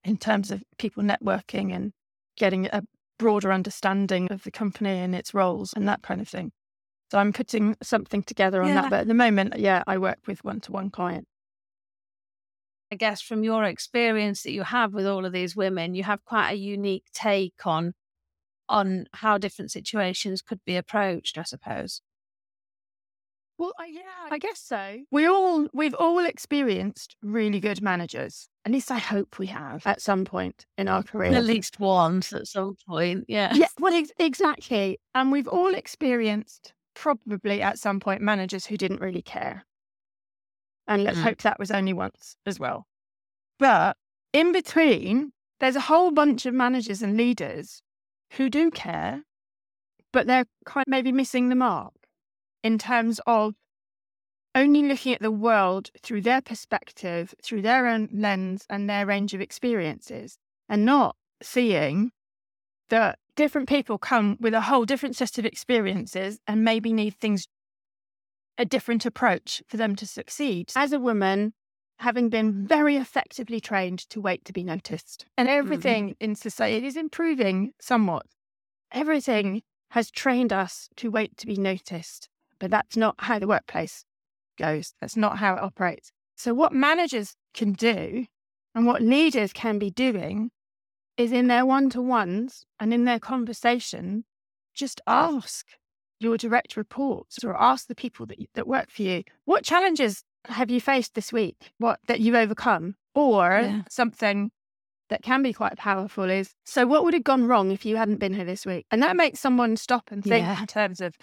in 0.05 0.17
terms 0.17 0.51
of 0.51 0.63
people 0.79 1.03
networking 1.03 1.75
and 1.75 1.93
getting 2.37 2.67
a 2.67 2.83
broader 3.19 3.53
understanding 3.53 4.29
of 4.31 4.45
the 4.45 4.51
company 4.51 4.99
and 4.99 5.15
its 5.15 5.35
roles 5.35 5.73
and 5.75 5.89
that 5.89 6.03
kind 6.03 6.21
of 6.21 6.29
thing. 6.29 6.53
So 7.11 7.19
I'm 7.19 7.33
putting 7.33 7.77
something 7.83 8.23
together 8.23 8.63
on 8.63 8.69
yeah. 8.69 8.83
that. 8.83 8.91
But 8.91 9.01
at 9.01 9.09
the 9.09 9.15
moment, 9.15 9.59
yeah, 9.59 9.83
I 9.87 9.99
work 9.99 10.19
with 10.27 10.45
one 10.45 10.61
to 10.61 10.73
one 10.73 10.91
clients. 10.91 11.29
I 12.93 12.97
guess 12.97 13.21
from 13.21 13.45
your 13.45 13.65
experience 13.65 14.43
that 14.43 14.53
you 14.53 14.63
have 14.63 14.95
with 14.95 15.07
all 15.07 15.27
of 15.27 15.33
these 15.33 15.55
women, 15.55 15.95
you 15.95 16.05
have 16.05 16.25
quite 16.25 16.53
a 16.53 16.57
unique 16.57 17.05
take 17.13 17.67
on 17.67 17.93
on 18.69 19.07
how 19.15 19.39
different 19.39 19.71
situations 19.71 20.43
could 20.43 20.61
be 20.65 20.77
approached, 20.77 21.39
I 21.39 21.43
suppose. 21.43 22.03
Well, 23.59 23.73
yeah, 23.91 24.03
I 24.31 24.39
guess 24.39 24.61
so. 24.61 24.99
We 25.11 25.27
all 25.27 25.67
we've 25.75 25.95
all 25.95 26.25
experienced 26.25 27.17
really 27.23 27.59
good 27.59 27.83
managers. 27.83 28.49
At 28.65 28.71
least 28.71 28.93
I 28.93 28.99
hope 28.99 29.39
we 29.39 29.47
have 29.47 29.85
at 29.85 30.01
some 30.01 30.25
point 30.25 30.65
in 30.77 30.87
our 30.87 31.03
career. 31.03 31.35
At 31.35 31.45
least 31.45 31.81
once 31.81 32.33
at 32.33 32.47
some 32.47 32.77
point, 32.87 33.25
yeah. 33.27 33.53
Yeah, 33.55 33.67
well, 33.81 33.93
ex- 33.93 34.13
exactly. 34.19 35.01
And 35.15 35.33
we've 35.33 35.49
all 35.49 35.75
experienced 35.75 36.73
probably 36.95 37.61
at 37.61 37.81
some 37.81 37.99
point 37.99 38.23
managers 38.23 38.67
who 38.67 38.77
didn't 38.77 39.01
really 39.01 39.23
care. 39.23 39.67
And 40.87 41.03
let's 41.03 41.19
mm. 41.19 41.23
hope 41.23 41.43
that 41.43 41.59
was 41.59 41.73
only 41.73 41.93
once 41.93 42.37
as 42.47 42.61
well. 42.61 42.87
But 43.59 43.97
in 44.33 44.53
between, 44.53 45.33
there's 45.59 45.77
a 45.77 45.81
whole 45.81 46.13
bunch 46.13 46.47
of 46.47 46.55
managers 46.55 47.03
and 47.03 47.17
leaders 47.17 47.83
who 48.33 48.49
do 48.49 48.71
care, 48.71 49.23
but 50.13 50.29
they're 50.29 50.47
kind 50.65 50.85
of 50.87 50.91
maybe 50.91 51.11
missing 51.11 51.49
the 51.49 51.57
mark 51.57 51.93
in 52.69 52.77
terms 52.77 53.19
of 53.27 53.55
only 54.55 54.83
looking 54.83 55.15
at 55.15 55.23
the 55.23 55.31
world 55.31 55.91
through 56.03 56.21
their 56.21 56.43
perspective, 56.43 57.35
through 57.43 57.63
their 57.63 57.87
own 57.87 58.11
lens 58.13 58.67
and 58.69 58.91
their 58.91 59.07
range 59.07 59.33
of 59.33 59.41
experiences, 59.41 60.37
and 60.69 60.85
not 60.85 61.17
seeing 61.41 62.13
that 62.91 63.19
different 63.37 63.71
people 63.71 63.97
come 63.97 64.37
with 64.39 64.53
a 64.53 64.61
whole 64.61 64.85
different 64.85 65.17
set 65.17 65.39
of 65.39 65.47
experiences 65.47 66.41
and 66.47 66.63
maybe 66.63 66.93
need 66.93 67.15
things 67.15 67.49
a 68.59 68.67
different 68.67 69.07
approach 69.07 69.63
for 69.67 69.79
them 69.79 69.97
to 69.97 70.07
succeed. 70.07 70.71
As 70.77 70.93
a 70.93 71.01
woman, 71.01 71.55
having 72.01 72.29
been 72.29 72.67
very 72.67 72.97
effectively 72.97 73.61
trained 73.61 74.01
to 74.11 74.21
wait 74.21 74.45
to 74.45 74.53
be 74.53 74.63
noticed, 74.63 75.25
and 75.39 75.49
everything 75.49 76.11
mm-hmm. 76.11 76.25
in 76.25 76.35
society 76.35 76.87
is 76.87 76.99
improving 76.99 77.73
somewhat. 77.81 78.27
Everything 78.93 79.63
has 79.93 80.11
trained 80.11 80.53
us 80.53 80.91
to 80.97 81.11
wait 81.11 81.39
to 81.39 81.47
be 81.47 81.57
noticed 81.57 82.29
but 82.61 82.71
that's 82.71 82.97
not 82.97 83.15
how 83.19 83.39
the 83.39 83.47
workplace 83.47 84.05
goes. 84.59 84.95
That's 85.01 85.17
not 85.17 85.39
how 85.39 85.55
it 85.55 85.63
operates. 85.63 86.11
So, 86.37 86.55
what 86.55 86.73
managers 86.73 87.35
can 87.55 87.73
do 87.73 88.27
and 88.75 88.87
what 88.87 89.03
leaders 89.03 89.53
can 89.53 89.79
be 89.79 89.91
doing 89.91 90.51
is 91.17 91.33
in 91.33 91.49
their 91.49 91.67
one 91.67 91.91
to 91.91 92.01
ones 92.01 92.65
and 92.79 92.95
in 92.95 93.05
their 93.05 93.19
conversation, 93.19 94.25
just 94.75 95.01
ask 95.07 95.67
your 96.21 96.37
direct 96.37 96.77
reports 96.77 97.43
or 97.45 97.61
ask 97.61 97.87
the 97.87 97.95
people 97.95 98.27
that, 98.27 98.39
that 98.55 98.67
work 98.67 98.91
for 98.91 99.03
you 99.03 99.23
what 99.45 99.65
challenges 99.65 100.25
have 100.47 100.71
you 100.71 100.81
faced 100.81 101.15
this 101.15 101.33
week 101.33 101.73
what 101.79 102.01
that 102.07 102.21
you've 102.21 102.35
overcome 102.35 102.95
or 103.15 103.61
yeah. 103.63 103.83
something 103.89 104.51
that 105.11 105.23
can 105.23 105.43
be 105.43 105.53
quite 105.53 105.77
powerful 105.77 106.25
is 106.25 106.55
so 106.65 106.87
what 106.87 107.05
would 107.05 107.15
have 107.15 107.25
gone 107.25 107.47
wrong 107.47 107.71
if 107.71 107.85
you 107.85 107.97
hadn't 107.97 108.19
been 108.19 108.35
here 108.35 108.45
this 108.45 108.67
week 108.67 108.85
and 108.91 109.03
that 109.03 109.17
makes 109.17 109.41
someone 109.41 109.77
stop 109.77 110.11
and 110.11 110.25
think 110.25 110.45
yeah. 110.45 110.61
in 110.61 110.67
terms 110.67 111.01
of 111.01 111.17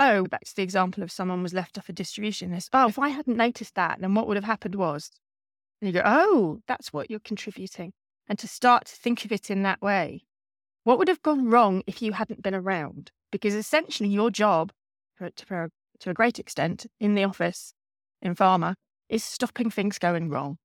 oh, 0.00 0.24
back 0.26 0.44
to 0.44 0.56
the 0.56 0.62
example 0.62 1.02
of 1.02 1.12
someone 1.12 1.42
was 1.42 1.54
left 1.54 1.78
off 1.78 1.88
a 1.88 1.92
distribution 1.92 2.50
list. 2.50 2.70
Oh, 2.72 2.88
if 2.88 2.98
I 2.98 3.08
hadn't 3.08 3.36
noticed 3.36 3.74
that, 3.74 4.00
then 4.00 4.14
what 4.14 4.26
would 4.26 4.36
have 4.36 4.44
happened 4.44 4.74
was, 4.74 5.10
and 5.80 5.88
you 5.88 5.92
go, 5.92 6.02
oh, 6.04 6.60
that's 6.66 6.92
what 6.92 7.10
you're 7.10 7.20
contributing. 7.20 7.92
And 8.26 8.38
to 8.38 8.48
start 8.48 8.86
to 8.86 8.96
think 8.96 9.24
of 9.24 9.32
it 9.32 9.50
in 9.50 9.62
that 9.62 9.82
way, 9.82 10.22
what 10.84 10.98
would 10.98 11.08
have 11.08 11.22
gone 11.22 11.48
wrong 11.48 11.82
if 11.86 12.02
you 12.02 12.12
hadn't 12.12 12.42
been 12.42 12.54
around? 12.54 13.10
Because 13.30 13.54
essentially, 13.54 14.08
your 14.08 14.30
job, 14.30 14.72
for, 15.16 15.30
to 15.30 16.10
a 16.10 16.14
great 16.14 16.38
extent, 16.38 16.86
in 17.00 17.14
the 17.14 17.24
office, 17.24 17.74
in 18.22 18.34
pharma, 18.34 18.74
is 19.08 19.24
stopping 19.24 19.70
things 19.70 19.98
going 19.98 20.28
wrong 20.28 20.58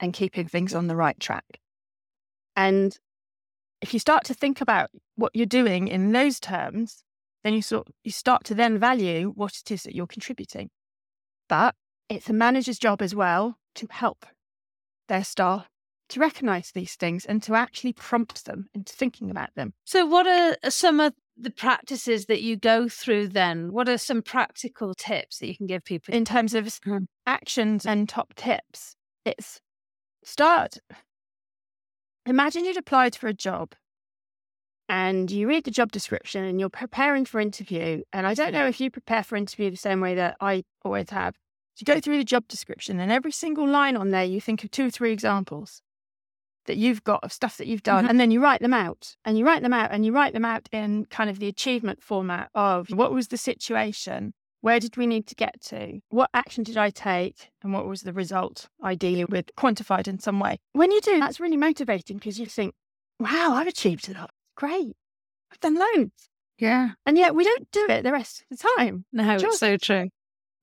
and 0.00 0.12
keeping 0.12 0.46
things 0.46 0.74
on 0.74 0.86
the 0.86 0.96
right 0.96 1.18
track. 1.18 1.60
And 2.56 2.96
if 3.80 3.92
you 3.92 4.00
start 4.00 4.24
to 4.24 4.34
think 4.34 4.60
about 4.60 4.90
what 5.16 5.34
you're 5.34 5.46
doing 5.46 5.88
in 5.88 6.12
those 6.12 6.40
terms, 6.40 7.04
then 7.48 7.54
you 7.54 7.62
sort 7.62 7.88
you 8.04 8.10
start 8.10 8.44
to 8.44 8.54
then 8.54 8.78
value 8.78 9.32
what 9.34 9.56
it 9.56 9.70
is 9.70 9.84
that 9.84 9.94
you're 9.94 10.06
contributing. 10.06 10.68
But 11.48 11.74
it's 12.10 12.28
a 12.28 12.34
manager's 12.34 12.78
job 12.78 13.00
as 13.00 13.14
well 13.14 13.56
to 13.76 13.88
help 13.90 14.26
their 15.08 15.24
staff 15.24 15.66
to 16.10 16.20
recognize 16.20 16.72
these 16.72 16.94
things 16.94 17.24
and 17.24 17.42
to 17.42 17.54
actually 17.54 17.94
prompt 17.94 18.44
them 18.44 18.68
into 18.74 18.92
thinking 18.92 19.30
about 19.30 19.54
them. 19.54 19.72
So, 19.84 20.04
what 20.04 20.26
are 20.26 20.70
some 20.70 21.00
of 21.00 21.14
the 21.38 21.50
practices 21.50 22.26
that 22.26 22.42
you 22.42 22.56
go 22.56 22.86
through 22.86 23.28
then? 23.28 23.72
What 23.72 23.88
are 23.88 23.96
some 23.96 24.20
practical 24.20 24.92
tips 24.92 25.38
that 25.38 25.46
you 25.46 25.56
can 25.56 25.66
give 25.66 25.84
people 25.84 26.12
in 26.12 26.26
terms 26.26 26.52
of 26.54 26.66
mm-hmm. 26.66 27.04
actions 27.26 27.86
and 27.86 28.06
top 28.10 28.34
tips? 28.34 28.94
It's 29.24 29.62
start. 30.22 30.76
Imagine 32.26 32.66
you'd 32.66 32.76
applied 32.76 33.16
for 33.16 33.26
a 33.26 33.32
job 33.32 33.74
and 34.88 35.30
you 35.30 35.48
read 35.48 35.64
the 35.64 35.70
job 35.70 35.92
description 35.92 36.44
and 36.44 36.58
you're 36.58 36.70
preparing 36.70 37.24
for 37.24 37.40
interview. 37.40 38.02
And 38.12 38.26
I 38.26 38.34
don't 38.34 38.52
know 38.52 38.66
if 38.66 38.80
you 38.80 38.90
prepare 38.90 39.22
for 39.22 39.36
interview 39.36 39.70
the 39.70 39.76
same 39.76 40.00
way 40.00 40.14
that 40.14 40.36
I 40.40 40.64
always 40.84 41.10
have. 41.10 41.36
You 41.76 41.84
go 41.84 42.00
through 42.00 42.18
the 42.18 42.24
job 42.24 42.48
description 42.48 42.98
and 42.98 43.12
every 43.12 43.30
single 43.30 43.66
line 43.66 43.96
on 43.96 44.10
there, 44.10 44.24
you 44.24 44.40
think 44.40 44.64
of 44.64 44.70
two 44.70 44.86
or 44.86 44.90
three 44.90 45.12
examples 45.12 45.80
that 46.66 46.76
you've 46.76 47.04
got 47.04 47.22
of 47.22 47.32
stuff 47.32 47.56
that 47.58 47.66
you've 47.66 47.82
done. 47.82 48.04
Mm-hmm. 48.04 48.10
And 48.10 48.20
then 48.20 48.30
you 48.30 48.42
write 48.42 48.60
them 48.60 48.74
out 48.74 49.16
and 49.24 49.38
you 49.38 49.44
write 49.44 49.62
them 49.62 49.72
out 49.72 49.90
and 49.92 50.04
you 50.04 50.12
write 50.12 50.32
them 50.32 50.44
out 50.44 50.68
in 50.72 51.04
kind 51.06 51.30
of 51.30 51.38
the 51.38 51.48
achievement 51.48 52.02
format 52.02 52.50
of 52.54 52.88
what 52.90 53.12
was 53.12 53.28
the 53.28 53.36
situation? 53.36 54.34
Where 54.60 54.80
did 54.80 54.96
we 54.96 55.06
need 55.06 55.28
to 55.28 55.36
get 55.36 55.60
to? 55.66 56.00
What 56.08 56.30
action 56.34 56.64
did 56.64 56.76
I 56.76 56.90
take? 56.90 57.50
And 57.62 57.72
what 57.72 57.86
was 57.86 58.02
the 58.02 58.12
result, 58.12 58.68
ideally, 58.82 59.24
with 59.24 59.54
quantified 59.56 60.08
in 60.08 60.18
some 60.18 60.40
way? 60.40 60.58
When 60.72 60.90
you 60.90 61.00
do, 61.00 61.20
that's 61.20 61.38
really 61.38 61.56
motivating 61.56 62.16
because 62.16 62.40
you 62.40 62.46
think, 62.46 62.74
wow, 63.20 63.52
I've 63.54 63.68
achieved 63.68 64.08
a 64.08 64.14
lot 64.14 64.30
great. 64.58 64.96
I've 65.52 65.60
done 65.60 65.76
loads. 65.76 66.28
Yeah. 66.58 66.90
And 67.06 67.16
yet 67.16 67.34
we 67.34 67.44
don't 67.44 67.70
do 67.70 67.86
it 67.88 68.02
the 68.02 68.12
rest 68.12 68.42
of 68.50 68.58
the 68.58 68.68
time. 68.76 69.04
No, 69.12 69.38
Just 69.38 69.44
it's 69.44 69.58
so 69.60 69.76
true. 69.76 70.08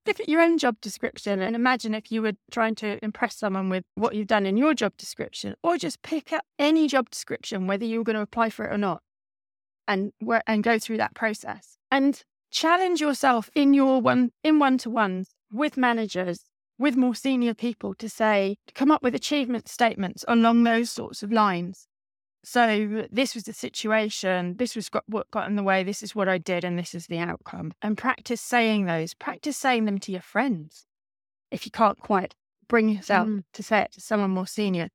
Look 0.06 0.20
at 0.20 0.30
your 0.30 0.42
own 0.42 0.58
job 0.58 0.76
description 0.82 1.42
and 1.42 1.56
imagine 1.56 1.96
if 1.96 2.12
you 2.12 2.22
were 2.22 2.34
trying 2.52 2.76
to 2.76 3.04
impress 3.04 3.38
someone 3.38 3.70
with 3.70 3.86
what 3.96 4.14
you've 4.14 4.28
done 4.28 4.46
in 4.46 4.58
your 4.58 4.76
job 4.76 4.94
description, 4.98 5.56
or 5.64 5.78
just 5.78 6.04
pick 6.04 6.32
up 6.32 6.44
any 6.60 6.88
job 6.88 7.10
description, 7.10 7.66
whether 7.66 7.86
you're 7.86 8.04
going 8.04 8.18
to 8.18 8.22
apply 8.22 8.52
for 8.52 8.66
it 8.66 8.74
or 8.74 8.78
not, 8.78 9.02
and 9.88 10.12
work, 10.22 10.44
and 10.46 10.64
go 10.64 10.78
through 10.78 10.98
that 10.98 11.16
process. 11.16 11.78
And 11.90 12.22
challenge 12.52 13.02
yourself 13.02 13.50
in 13.56 13.74
your 13.74 14.00
one 14.00 14.32
in 14.44 14.60
one 14.60 14.78
to 14.80 14.92
ones 14.92 15.30
with 15.52 15.76
managers, 15.76 16.44
with 16.78 16.96
more 16.96 17.16
senior 17.16 17.56
people 17.56 17.96
to 17.96 18.08
say, 18.08 18.58
to 18.68 18.74
come 18.74 18.92
up 18.92 19.02
with 19.02 19.16
achievement 19.16 19.68
statements 19.68 20.24
along 20.28 20.64
those 20.64 20.92
sorts 20.92 21.24
of 21.24 21.32
lines 21.32 21.88
so 22.46 23.08
this 23.12 23.34
was 23.34 23.46
the 23.46 23.54
situation. 23.54 24.56
This 24.58 24.76
was 24.76 24.90
what 25.08 25.32
got 25.32 25.50
in 25.50 25.56
the 25.56 25.64
way. 25.64 25.84
This 25.84 26.04
is 26.04 26.14
what 26.14 26.30
I 26.30 26.38
did, 26.38 26.64
and 26.64 26.78
this 26.78 26.94
is 26.94 27.08
the 27.08 27.18
outcome. 27.18 27.74
And 27.82 27.98
practice 27.98 28.40
saying 28.40 28.86
those. 28.86 29.16
Practice 29.16 29.58
saying 29.58 29.86
them 29.86 29.98
to 30.00 30.12
your 30.12 30.22
friends. 30.22 30.86
If 31.50 31.66
you 31.66 31.72
can't 31.72 32.00
quite 32.00 32.36
bring 32.68 32.90
yourself 32.90 33.28
mm. 33.28 33.44
to 33.54 33.64
say 33.64 33.80
it 33.80 33.94
to 33.94 34.02
someone 34.02 34.30
more 34.30 34.46
senior, 34.46 34.90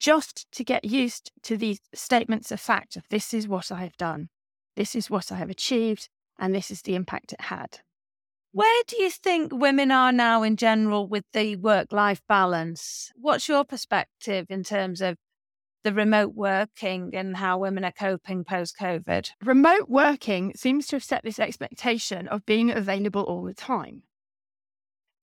just 0.00 0.50
to 0.52 0.64
get 0.64 0.86
used 0.86 1.32
to 1.42 1.58
these 1.58 1.80
statements 1.94 2.50
of 2.50 2.60
fact 2.60 2.96
of 2.96 3.04
this 3.10 3.34
is 3.34 3.46
what 3.46 3.70
I 3.70 3.80
have 3.80 3.96
done, 3.98 4.28
this 4.74 4.94
is 4.94 5.10
what 5.10 5.30
I 5.30 5.36
have 5.36 5.50
achieved, 5.50 6.08
and 6.38 6.54
this 6.54 6.70
is 6.70 6.82
the 6.82 6.94
impact 6.94 7.34
it 7.34 7.42
had. 7.42 7.80
Where 8.52 8.82
do 8.86 9.02
you 9.02 9.10
think 9.10 9.52
women 9.52 9.90
are 9.90 10.12
now 10.12 10.42
in 10.42 10.56
general 10.56 11.06
with 11.06 11.24
the 11.34 11.56
work 11.56 11.92
life 11.92 12.22
balance? 12.26 13.12
What's 13.16 13.48
your 13.48 13.64
perspective 13.64 14.46
in 14.48 14.64
terms 14.64 15.02
of 15.02 15.18
the 15.84 15.92
remote 15.92 16.34
working 16.34 17.10
and 17.14 17.36
how 17.36 17.58
women 17.58 17.84
are 17.84 17.92
coping 17.92 18.44
post 18.44 18.76
COVID? 18.80 19.30
Remote 19.42 19.88
working 19.88 20.52
seems 20.56 20.86
to 20.88 20.96
have 20.96 21.04
set 21.04 21.22
this 21.22 21.38
expectation 21.38 22.28
of 22.28 22.46
being 22.46 22.70
available 22.70 23.22
all 23.22 23.44
the 23.44 23.54
time. 23.54 24.02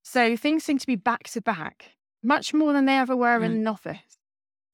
So 0.03 0.35
things 0.35 0.63
seem 0.63 0.77
to 0.77 0.87
be 0.87 0.95
back 0.95 1.23
to 1.29 1.41
back, 1.41 1.91
much 2.21 2.53
more 2.53 2.73
than 2.73 2.85
they 2.85 2.97
ever 2.97 3.15
were 3.15 3.39
mm. 3.39 3.45
in 3.45 3.51
an 3.53 3.67
office. 3.67 4.17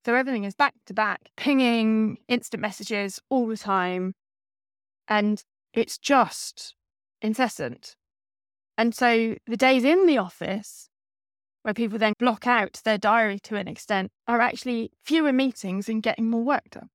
So 0.05 0.15
everything 0.15 0.43
is 0.43 0.55
back 0.55 0.73
to 0.87 0.93
back, 0.93 1.29
pinging 1.37 2.17
instant 2.27 2.61
messages 2.61 3.19
all 3.29 3.47
the 3.47 3.57
time. 3.57 4.15
And 5.07 5.43
it's 5.73 5.97
just 5.97 6.75
incessant. 7.21 7.95
And 8.77 8.95
so 8.95 9.35
the 9.45 9.57
days 9.57 9.83
in 9.83 10.05
the 10.05 10.17
office 10.17 10.88
where 11.63 11.73
people 11.73 11.97
then 11.97 12.13
block 12.19 12.47
out 12.47 12.79
their 12.85 12.97
diary 12.97 13.39
to 13.39 13.55
an 13.55 13.67
extent, 13.67 14.11
are 14.27 14.41
actually 14.41 14.91
fewer 15.03 15.33
meetings 15.33 15.89
and 15.89 16.01
getting 16.03 16.29
more 16.29 16.43
work 16.43 16.69
done. 16.71 16.89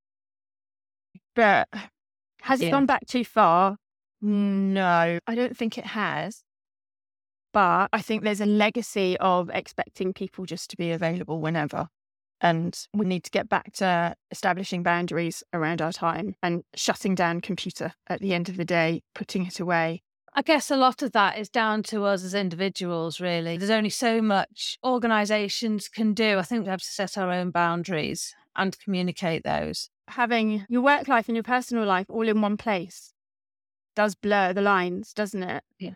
But 1.35 1.69
has 2.43 2.61
it 2.61 2.71
gone 2.71 2.87
back 2.87 3.07
too 3.07 3.25
far? 3.25 3.77
No, 4.21 5.19
I 5.27 5.35
don't 5.35 5.57
think 5.57 5.77
it 5.77 5.87
has. 5.87 6.43
But 7.53 7.89
I 7.93 8.01
think 8.01 8.23
there's 8.23 8.41
a 8.41 8.47
legacy 8.47 9.17
of 9.19 9.51
expecting 9.53 10.13
people 10.13 10.45
just 10.45 10.71
to 10.71 10.77
be 10.77 10.91
available 10.91 11.41
whenever. 11.41 11.89
And 12.41 12.79
we 12.93 13.07
need 13.07 13.25
to 13.25 13.31
get 13.31 13.49
back 13.49 13.73
to 13.75 14.15
establishing 14.31 14.83
boundaries 14.83 15.43
around 15.53 15.81
our 15.81 15.93
time 15.93 16.35
and 16.43 16.63
shutting 16.75 17.15
down 17.15 17.41
computer 17.41 17.93
at 18.07 18.21
the 18.21 18.35
end 18.35 18.49
of 18.49 18.57
the 18.57 18.65
day, 18.65 19.03
putting 19.15 19.47
it 19.47 19.61
away, 19.61 20.03
I 20.37 20.43
guess 20.43 20.71
a 20.71 20.77
lot 20.77 21.01
of 21.03 21.13
that 21.13 21.39
is 21.39 21.49
down 21.49 21.83
to 21.85 22.05
us 22.05 22.25
as 22.25 22.35
individuals, 22.35 23.21
really. 23.21 23.57
There's 23.57 23.71
only 23.71 23.91
so 23.91 24.21
much 24.21 24.79
organisations 24.85 25.89
can 25.89 26.13
do. 26.13 26.39
I 26.39 26.43
think 26.43 26.65
we 26.65 26.71
have 26.71 26.83
to 26.83 26.87
set 26.87 27.17
our 27.17 27.31
own 27.31 27.51
boundaries 27.51 28.35
and 28.57 28.79
communicate 28.79 29.45
those. 29.45 29.91
having 30.09 30.67
your 30.69 30.83
work 30.83 31.09
life 31.09 31.29
and 31.29 31.37
your 31.37 31.43
personal 31.43 31.85
life 31.87 32.07
all 32.11 32.29
in 32.29 32.41
one 32.43 32.57
place 32.57 33.15
does 33.97 34.15
blur 34.15 34.53
the 34.53 34.61
lines, 34.61 35.13
doesn't 35.15 35.43
it? 35.43 35.65
Yeah. 35.79 35.95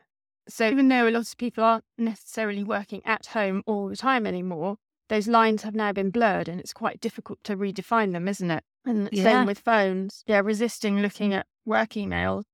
So 0.49 0.69
even 0.69 0.89
though 0.89 1.09
a 1.09 1.11
lot 1.11 1.27
of 1.31 1.37
people 1.37 1.63
aren't 1.63 1.85
necessarily 1.99 2.65
working 2.65 3.03
at 3.05 3.27
home 3.27 3.63
all 3.67 3.89
the 3.89 3.97
time 3.97 4.27
anymore, 4.27 4.77
those 5.09 5.29
lines 5.29 5.63
have 5.63 5.75
now 5.75 5.93
been 5.93 6.11
blurred 6.11 6.49
and 6.49 6.59
it's 6.61 6.73
quite 6.73 7.01
difficult 7.01 7.39
to 7.45 7.57
redefine 7.57 8.13
them, 8.13 8.29
isn't 8.29 8.51
it? 8.51 8.65
And 8.85 9.09
Yeah. 9.13 9.25
same 9.25 9.47
with 9.47 9.59
phones. 9.59 10.23
Yeah, 10.27 10.41
resisting 10.41 11.01
looking 11.01 11.35
at 11.35 11.47
work 11.67 11.91
emails 11.91 12.45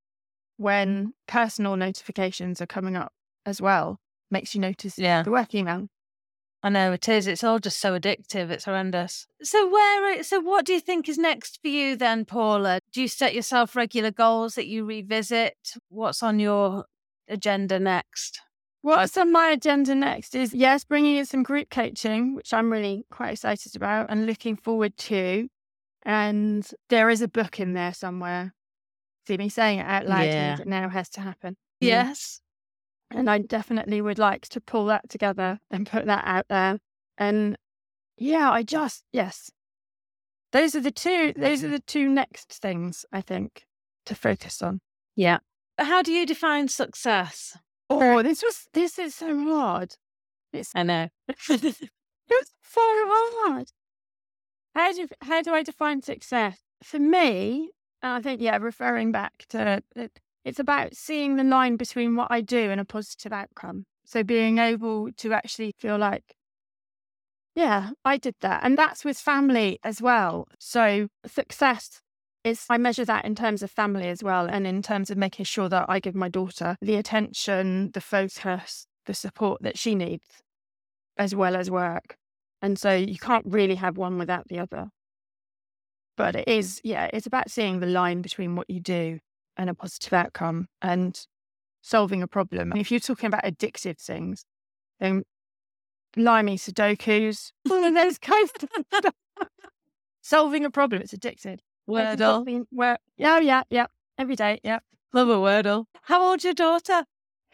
when 0.56 1.12
personal 1.26 1.76
notifications 1.76 2.60
are 2.60 2.66
coming 2.66 2.96
up 2.96 3.12
as 3.46 3.60
well 3.60 3.98
makes 4.30 4.54
you 4.54 4.60
notice 4.60 4.98
Yeah. 4.98 5.22
the 5.22 5.30
work 5.30 5.54
email. 5.54 5.88
I 6.62 6.70
know 6.70 6.92
it 6.92 7.08
is. 7.10 7.26
It's 7.26 7.44
all 7.44 7.58
just 7.58 7.78
so 7.78 7.98
addictive. 7.98 8.48
It's 8.50 8.64
horrendous. 8.64 9.26
So 9.42 9.68
where? 9.68 10.22
So 10.22 10.40
what 10.40 10.64
do 10.64 10.72
you 10.72 10.80
think 10.80 11.08
is 11.10 11.18
next 11.18 11.60
for 11.60 11.68
you 11.68 11.94
then, 11.94 12.24
Paula? 12.24 12.80
Do 12.90 13.02
you 13.02 13.08
set 13.08 13.34
yourself 13.34 13.76
regular 13.76 14.10
goals 14.10 14.54
that 14.54 14.66
you 14.66 14.86
revisit? 14.86 15.58
What's 15.90 16.22
on 16.22 16.38
your 16.38 16.86
agenda 17.28 17.78
next? 17.78 18.40
What's 18.80 19.16
on 19.18 19.30
my 19.30 19.48
agenda 19.48 19.94
next 19.94 20.34
is 20.34 20.54
yes, 20.54 20.84
bringing 20.84 21.16
in 21.16 21.26
some 21.26 21.42
group 21.42 21.68
coaching, 21.68 22.34
which 22.34 22.52
I'm 22.54 22.72
really 22.72 23.04
quite 23.10 23.32
excited 23.32 23.76
about 23.76 24.06
and 24.10 24.24
looking 24.26 24.56
forward 24.56 24.96
to. 24.98 25.48
And 26.02 26.66
there 26.88 27.10
is 27.10 27.20
a 27.22 27.28
book 27.28 27.60
in 27.60 27.74
there 27.74 27.92
somewhere. 27.94 28.54
See 29.26 29.36
me 29.36 29.48
saying 29.48 29.78
it 29.78 29.86
out 29.86 30.06
loud 30.06 30.24
Yeah. 30.24 30.60
it 30.60 30.66
now 30.66 30.88
has 30.88 31.08
to 31.10 31.20
happen. 31.20 31.54
Mm. 31.82 31.88
Yes. 31.88 32.40
And 33.10 33.30
I 33.30 33.38
definitely 33.38 34.00
would 34.00 34.18
like 34.18 34.48
to 34.48 34.60
pull 34.60 34.86
that 34.86 35.08
together 35.08 35.60
and 35.70 35.86
put 35.86 36.06
that 36.06 36.24
out 36.26 36.46
there. 36.48 36.78
And 37.16 37.56
yeah, 38.16 38.50
I 38.50 38.62
just 38.62 39.04
yes. 39.12 39.50
Those 40.52 40.74
are 40.74 40.80
the 40.80 40.90
two 40.90 41.32
those 41.36 41.62
are 41.62 41.66
mm-hmm. 41.66 41.74
the 41.74 41.80
two 41.80 42.08
next 42.08 42.52
things 42.52 43.04
I 43.12 43.20
think 43.20 43.66
to 44.06 44.14
focus 44.14 44.62
on. 44.62 44.80
Yeah. 45.16 45.38
How 45.78 46.02
do 46.02 46.12
you 46.12 46.26
define 46.26 46.68
success? 46.68 47.56
Oh, 47.90 48.22
this 48.22 48.42
was 48.42 48.66
this 48.72 48.98
is 48.98 49.14
so 49.14 49.36
hard. 49.44 49.96
It's 50.52 50.70
I 50.74 50.82
know. 50.82 51.08
it's 51.28 51.48
so 51.48 52.80
hard. 52.80 53.70
How 54.74 54.92
do 54.92 55.08
how 55.22 55.42
do 55.42 55.52
I 55.52 55.62
define 55.62 56.02
success? 56.02 56.58
For 56.82 56.98
me, 56.98 57.70
and 58.04 58.12
I 58.12 58.20
think 58.20 58.42
yeah, 58.42 58.58
referring 58.58 59.12
back 59.12 59.46
to 59.48 59.82
it, 59.96 60.20
it's 60.44 60.58
about 60.58 60.94
seeing 60.94 61.36
the 61.36 61.42
line 61.42 61.76
between 61.76 62.16
what 62.16 62.28
I 62.30 62.42
do 62.42 62.70
and 62.70 62.78
a 62.78 62.84
positive 62.84 63.32
outcome. 63.32 63.86
So 64.04 64.22
being 64.22 64.58
able 64.58 65.10
to 65.12 65.32
actually 65.32 65.72
feel 65.78 65.96
like, 65.96 66.36
yeah, 67.54 67.92
I 68.04 68.18
did 68.18 68.34
that, 68.42 68.60
and 68.62 68.76
that's 68.76 69.06
with 69.06 69.16
family 69.16 69.78
as 69.82 70.02
well. 70.02 70.46
So 70.58 71.08
success 71.24 72.02
is 72.44 72.66
I 72.68 72.76
measure 72.76 73.06
that 73.06 73.24
in 73.24 73.34
terms 73.34 73.62
of 73.62 73.70
family 73.70 74.08
as 74.08 74.22
well, 74.22 74.44
and 74.44 74.66
in 74.66 74.82
terms 74.82 75.08
of 75.08 75.16
making 75.16 75.46
sure 75.46 75.70
that 75.70 75.86
I 75.88 75.98
give 75.98 76.14
my 76.14 76.28
daughter 76.28 76.76
the 76.82 76.96
attention, 76.96 77.90
the 77.92 78.02
focus, 78.02 78.86
the 79.06 79.14
support 79.14 79.62
that 79.62 79.78
she 79.78 79.94
needs, 79.94 80.42
as 81.16 81.34
well 81.34 81.56
as 81.56 81.70
work. 81.70 82.16
And 82.60 82.78
so 82.78 82.92
you 82.94 83.18
can't 83.18 83.46
really 83.46 83.76
have 83.76 83.96
one 83.96 84.18
without 84.18 84.48
the 84.48 84.58
other. 84.58 84.90
But 86.16 86.36
it 86.36 86.48
is, 86.48 86.80
yeah, 86.84 87.10
it's 87.12 87.26
about 87.26 87.50
seeing 87.50 87.80
the 87.80 87.86
line 87.86 88.22
between 88.22 88.54
what 88.54 88.70
you 88.70 88.80
do 88.80 89.18
and 89.56 89.68
a 89.68 89.74
positive 89.74 90.12
outcome 90.12 90.68
and 90.80 91.20
solving 91.82 92.22
a 92.22 92.28
problem. 92.28 92.72
And 92.72 92.80
if 92.80 92.90
you're 92.90 93.00
talking 93.00 93.26
about 93.26 93.44
addictive 93.44 93.98
things, 93.98 94.44
then 95.00 95.24
limey 96.16 96.56
Sudokus, 96.56 97.52
all 97.70 97.84
of 97.84 97.94
those 97.94 98.18
kinds 98.18 98.52
of 98.62 98.68
stuff. 98.98 99.14
Solving 100.22 100.64
a 100.64 100.70
problem, 100.70 101.02
it's 101.02 101.12
addicted. 101.12 101.62
Wordle. 101.88 102.64
Where, 102.70 102.98
yeah, 103.16 103.40
yeah, 103.40 103.62
yeah. 103.68 103.86
Every 104.16 104.36
day, 104.36 104.60
yeah. 104.62 104.78
Love 105.12 105.28
a 105.28 105.36
Wordle. 105.36 105.84
How 106.02 106.22
old's 106.22 106.44
your 106.44 106.54
daughter? 106.54 107.04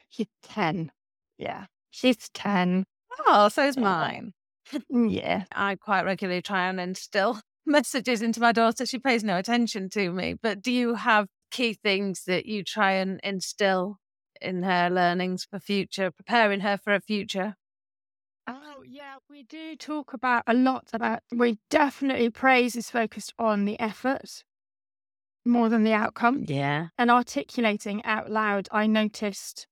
She's 0.08 0.28
10. 0.44 0.92
Yeah. 1.36 1.66
She's 1.90 2.28
10. 2.34 2.84
Oh, 3.26 3.48
so 3.48 3.66
so's 3.66 3.76
mine. 3.76 4.32
Yeah. 4.88 5.44
I 5.50 5.74
quite 5.74 6.04
regularly 6.04 6.42
try 6.42 6.68
and 6.68 6.78
instill 6.78 7.40
messages 7.66 8.22
into 8.22 8.40
my 8.40 8.52
daughter. 8.52 8.86
She 8.86 8.98
pays 8.98 9.24
no 9.24 9.36
attention 9.36 9.88
to 9.90 10.10
me. 10.10 10.34
But 10.40 10.62
do 10.62 10.72
you 10.72 10.94
have 10.94 11.28
key 11.50 11.74
things 11.74 12.24
that 12.26 12.46
you 12.46 12.64
try 12.64 12.92
and 12.92 13.20
instill 13.22 13.98
in 14.40 14.62
her 14.62 14.88
learnings 14.90 15.46
for 15.50 15.58
future, 15.58 16.10
preparing 16.10 16.60
her 16.60 16.76
for 16.76 16.94
a 16.94 17.00
future? 17.00 17.54
Oh, 18.46 18.82
yeah, 18.86 19.16
we 19.28 19.42
do 19.42 19.76
talk 19.76 20.12
about 20.12 20.42
a 20.46 20.54
lot 20.54 20.88
about, 20.92 21.20
we 21.30 21.58
definitely 21.68 22.30
praise 22.30 22.74
is 22.74 22.90
focused 22.90 23.32
on 23.38 23.64
the 23.64 23.78
effort 23.78 24.44
more 25.44 25.68
than 25.68 25.84
the 25.84 25.92
outcome. 25.92 26.44
Yeah. 26.48 26.88
And 26.98 27.10
articulating 27.10 28.04
out 28.04 28.30
loud, 28.30 28.68
I 28.72 28.86
noticed 28.86 29.66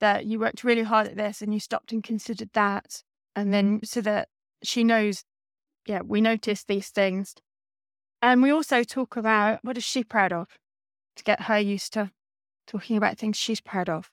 that 0.00 0.26
you 0.26 0.38
worked 0.38 0.64
really 0.64 0.82
hard 0.82 1.06
at 1.06 1.16
this 1.16 1.42
and 1.42 1.52
you 1.52 1.60
stopped 1.60 1.92
and 1.92 2.02
considered 2.02 2.50
that. 2.54 3.02
And 3.36 3.52
then 3.52 3.80
so 3.84 4.00
that 4.02 4.28
she 4.62 4.84
knows, 4.84 5.24
yeah, 5.86 6.00
we 6.04 6.20
notice 6.20 6.64
these 6.64 6.88
things. 6.88 7.34
And 8.22 8.42
we 8.42 8.50
also 8.50 8.82
talk 8.84 9.16
about 9.16 9.60
what 9.62 9.76
is 9.76 9.84
she 9.84 10.02
proud 10.02 10.32
of 10.32 10.48
to 11.16 11.24
get 11.24 11.42
her 11.42 11.58
used 11.58 11.92
to 11.94 12.10
talking 12.66 12.96
about 12.96 13.18
things 13.18 13.36
she's 13.36 13.60
proud 13.60 13.88
of, 13.88 14.10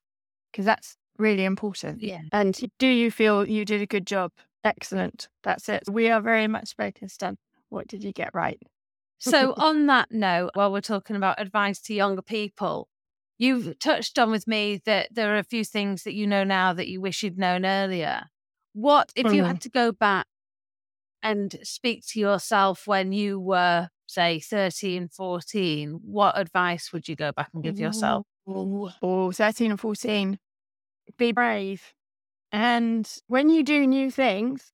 because 0.51 0.65
that's 0.65 0.97
really 1.17 1.45
important. 1.45 2.01
Yeah. 2.01 2.21
And 2.31 2.59
do 2.77 2.87
you 2.87 3.11
feel 3.11 3.47
you 3.47 3.63
did 3.63 3.81
a 3.81 3.85
good 3.85 4.05
job? 4.05 4.31
Excellent. 4.63 5.29
That's 5.43 5.69
it. 5.69 5.83
We 5.89 6.09
are 6.09 6.21
very 6.21 6.47
much 6.47 6.75
focused 6.75 7.23
on 7.23 7.37
what 7.69 7.87
did 7.87 8.03
you 8.03 8.11
get 8.11 8.31
right? 8.33 8.61
So, 9.17 9.53
on 9.57 9.87
that 9.87 10.11
note, 10.11 10.51
while 10.53 10.71
we're 10.71 10.81
talking 10.81 11.15
about 11.15 11.39
advice 11.39 11.79
to 11.83 11.93
younger 11.93 12.21
people, 12.21 12.87
you've 13.37 13.79
touched 13.79 14.19
on 14.19 14.29
with 14.29 14.47
me 14.47 14.81
that 14.85 15.09
there 15.11 15.33
are 15.33 15.39
a 15.39 15.43
few 15.43 15.63
things 15.63 16.03
that 16.03 16.13
you 16.13 16.27
know 16.27 16.43
now 16.43 16.73
that 16.73 16.87
you 16.87 17.01
wish 17.01 17.23
you'd 17.23 17.39
known 17.39 17.65
earlier. 17.65 18.25
What 18.73 19.11
if 19.15 19.33
you 19.33 19.43
had 19.43 19.57
mm. 19.57 19.61
to 19.61 19.69
go 19.69 19.91
back 19.91 20.27
and 21.23 21.55
speak 21.63 22.05
to 22.07 22.19
yourself 22.19 22.87
when 22.87 23.11
you 23.11 23.39
were, 23.39 23.89
say, 24.07 24.39
13, 24.39 25.09
14? 25.09 25.99
What 26.03 26.37
advice 26.37 26.91
would 26.93 27.07
you 27.07 27.15
go 27.15 27.31
back 27.31 27.49
and 27.53 27.63
give 27.63 27.79
yourself? 27.79 28.25
Or 29.01 29.31
13 29.33 29.71
or 29.71 29.77
14, 29.77 30.39
be 31.17 31.31
brave. 31.31 31.93
And 32.51 33.09
when 33.27 33.49
you 33.49 33.63
do 33.63 33.87
new 33.87 34.11
things, 34.11 34.71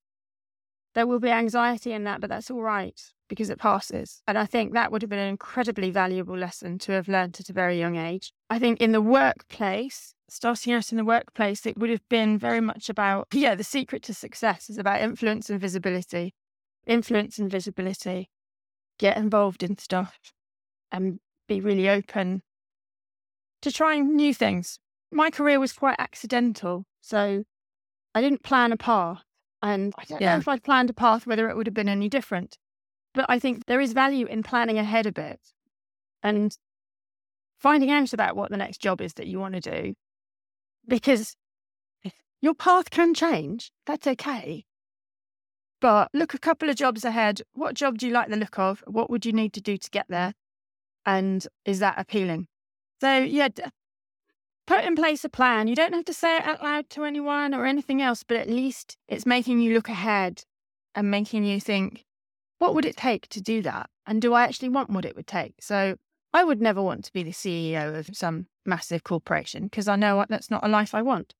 there 0.94 1.06
will 1.06 1.20
be 1.20 1.30
anxiety 1.30 1.92
in 1.92 2.04
that, 2.04 2.20
but 2.20 2.30
that's 2.30 2.50
all 2.50 2.62
right 2.62 3.00
because 3.28 3.50
it 3.50 3.58
passes. 3.58 4.22
And 4.26 4.38
I 4.38 4.46
think 4.46 4.72
that 4.72 4.90
would 4.90 5.02
have 5.02 5.10
been 5.10 5.18
an 5.18 5.28
incredibly 5.28 5.90
valuable 5.90 6.36
lesson 6.36 6.78
to 6.80 6.92
have 6.92 7.08
learned 7.08 7.36
at 7.38 7.50
a 7.50 7.52
very 7.52 7.78
young 7.78 7.96
age. 7.96 8.32
I 8.50 8.58
think 8.58 8.80
in 8.80 8.92
the 8.92 9.02
workplace, 9.02 10.14
starting 10.28 10.72
out 10.72 10.90
in 10.90 10.96
the 10.96 11.04
workplace, 11.04 11.66
it 11.66 11.78
would 11.78 11.90
have 11.90 12.08
been 12.08 12.38
very 12.38 12.60
much 12.60 12.88
about, 12.88 13.28
yeah, 13.32 13.54
the 13.54 13.64
secret 13.64 14.02
to 14.04 14.14
success 14.14 14.70
is 14.70 14.78
about 14.78 15.02
influence 15.02 15.50
and 15.50 15.60
visibility. 15.60 16.34
Influence 16.86 17.38
and 17.38 17.50
visibility. 17.50 18.30
Get 18.98 19.16
involved 19.16 19.62
in 19.62 19.76
stuff 19.78 20.18
and 20.90 21.20
be 21.46 21.60
really 21.60 21.88
open 21.88 22.42
to 23.62 23.70
trying 23.70 24.16
new 24.16 24.32
things. 24.32 24.78
My 25.10 25.30
career 25.30 25.60
was 25.60 25.72
quite 25.72 25.96
accidental, 25.98 26.84
so 27.00 27.44
I 28.14 28.20
didn't 28.20 28.42
plan 28.42 28.72
a 28.72 28.76
path. 28.76 29.22
And 29.62 29.92
I 29.98 30.04
don't 30.04 30.20
Yeah. 30.20 30.32
know 30.34 30.38
if 30.38 30.48
I'd 30.48 30.62
planned 30.62 30.90
a 30.90 30.94
path, 30.94 31.26
whether 31.26 31.48
it 31.48 31.56
would 31.56 31.66
have 31.66 31.74
been 31.74 31.88
any 31.88 32.08
different. 32.08 32.58
But 33.14 33.26
I 33.28 33.38
think 33.38 33.66
there 33.66 33.80
is 33.80 33.92
value 33.92 34.26
in 34.26 34.42
planning 34.42 34.78
ahead 34.78 35.06
a 35.06 35.12
bit 35.12 35.40
and 36.22 36.56
finding 37.58 37.90
out 37.90 38.12
about 38.12 38.36
what 38.36 38.50
the 38.50 38.56
next 38.56 38.78
job 38.78 39.00
is 39.00 39.14
that 39.14 39.26
you 39.26 39.40
want 39.40 39.54
to 39.54 39.60
do. 39.60 39.94
Because 40.86 41.36
your 42.40 42.54
path 42.54 42.90
can 42.90 43.14
change. 43.14 43.72
That's 43.86 44.06
okay. 44.06 44.64
But 45.80 46.10
look 46.12 46.34
a 46.34 46.38
couple 46.38 46.68
of 46.68 46.76
jobs 46.76 47.04
ahead. 47.04 47.42
What 47.52 47.74
job 47.74 47.98
do 47.98 48.06
you 48.06 48.12
like 48.12 48.28
the 48.28 48.36
look 48.36 48.58
of? 48.58 48.82
What 48.86 49.10
would 49.10 49.24
you 49.24 49.32
need 49.32 49.52
to 49.54 49.60
do 49.60 49.76
to 49.76 49.90
get 49.90 50.06
there? 50.08 50.34
And 51.06 51.46
is 51.64 51.78
that 51.78 51.98
appealing? 51.98 52.48
So, 53.00 53.18
yeah, 53.18 53.48
put 54.68 54.84
in 54.84 54.94
place 54.94 55.24
a 55.24 55.28
plan. 55.28 55.66
You 55.66 55.74
don't 55.74 55.94
have 55.94 56.04
to 56.04 56.12
say 56.12 56.36
it 56.36 56.44
out 56.44 56.62
loud 56.62 56.90
to 56.90 57.04
anyone 57.04 57.54
or 57.54 57.64
anything 57.64 58.02
else, 58.02 58.22
but 58.22 58.36
at 58.36 58.50
least 58.50 58.96
it's 59.08 59.24
making 59.24 59.60
you 59.60 59.72
look 59.72 59.88
ahead 59.88 60.42
and 60.94 61.10
making 61.10 61.44
you 61.44 61.58
think, 61.58 62.04
what 62.58 62.74
would 62.74 62.84
it 62.84 62.96
take 62.96 63.28
to 63.28 63.40
do 63.40 63.62
that? 63.62 63.88
And 64.06 64.20
do 64.20 64.34
I 64.34 64.44
actually 64.44 64.68
want 64.68 64.90
what 64.90 65.04
it 65.04 65.16
would 65.16 65.26
take? 65.26 65.54
So, 65.60 65.96
I 66.34 66.44
would 66.44 66.60
never 66.60 66.82
want 66.82 67.04
to 67.06 67.12
be 67.12 67.22
the 67.22 67.30
CEO 67.30 67.98
of 67.98 68.10
some 68.14 68.46
massive 68.66 69.02
corporation 69.02 69.64
because 69.64 69.88
I 69.88 69.96
know 69.96 70.22
that's 70.28 70.50
not 70.50 70.64
a 70.64 70.68
life 70.68 70.94
I 70.94 71.00
want. 71.00 71.34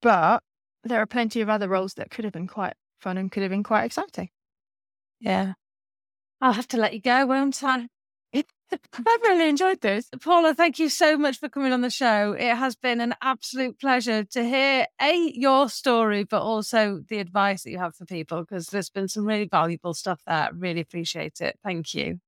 But 0.00 0.42
there 0.82 1.00
are 1.00 1.06
plenty 1.06 1.40
of 1.40 1.48
other 1.48 1.68
roles 1.68 1.94
that 1.94 2.10
could 2.10 2.24
have 2.24 2.32
been 2.32 2.48
quite 2.48 2.74
fun 3.00 3.16
and 3.16 3.30
could 3.30 3.44
have 3.44 3.50
been 3.50 3.62
quite 3.62 3.84
exciting. 3.84 4.30
Yeah. 5.20 5.52
I'll 6.40 6.54
have 6.54 6.66
to 6.68 6.76
let 6.76 6.94
you 6.94 7.00
go, 7.00 7.26
won't 7.26 7.62
I? 7.62 7.86
I've 8.70 9.22
really 9.22 9.48
enjoyed 9.48 9.80
this. 9.80 10.08
Paula, 10.20 10.54
thank 10.54 10.78
you 10.78 10.88
so 10.88 11.16
much 11.16 11.38
for 11.38 11.48
coming 11.48 11.72
on 11.72 11.80
the 11.80 11.90
show. 11.90 12.32
It 12.32 12.56
has 12.56 12.74
been 12.74 13.00
an 13.00 13.14
absolute 13.22 13.78
pleasure 13.78 14.24
to 14.24 14.44
hear 14.44 14.86
A, 15.00 15.32
your 15.34 15.68
story, 15.68 16.24
but 16.24 16.42
also 16.42 17.00
the 17.08 17.18
advice 17.18 17.64
that 17.64 17.70
you 17.70 17.78
have 17.78 17.94
for 17.94 18.06
people, 18.06 18.40
because 18.40 18.66
there's 18.68 18.90
been 18.90 19.08
some 19.08 19.26
really 19.26 19.48
valuable 19.50 19.94
stuff 19.94 20.20
there. 20.26 20.50
Really 20.54 20.80
appreciate 20.80 21.40
it. 21.40 21.58
Thank 21.62 21.94
you. 21.94 22.20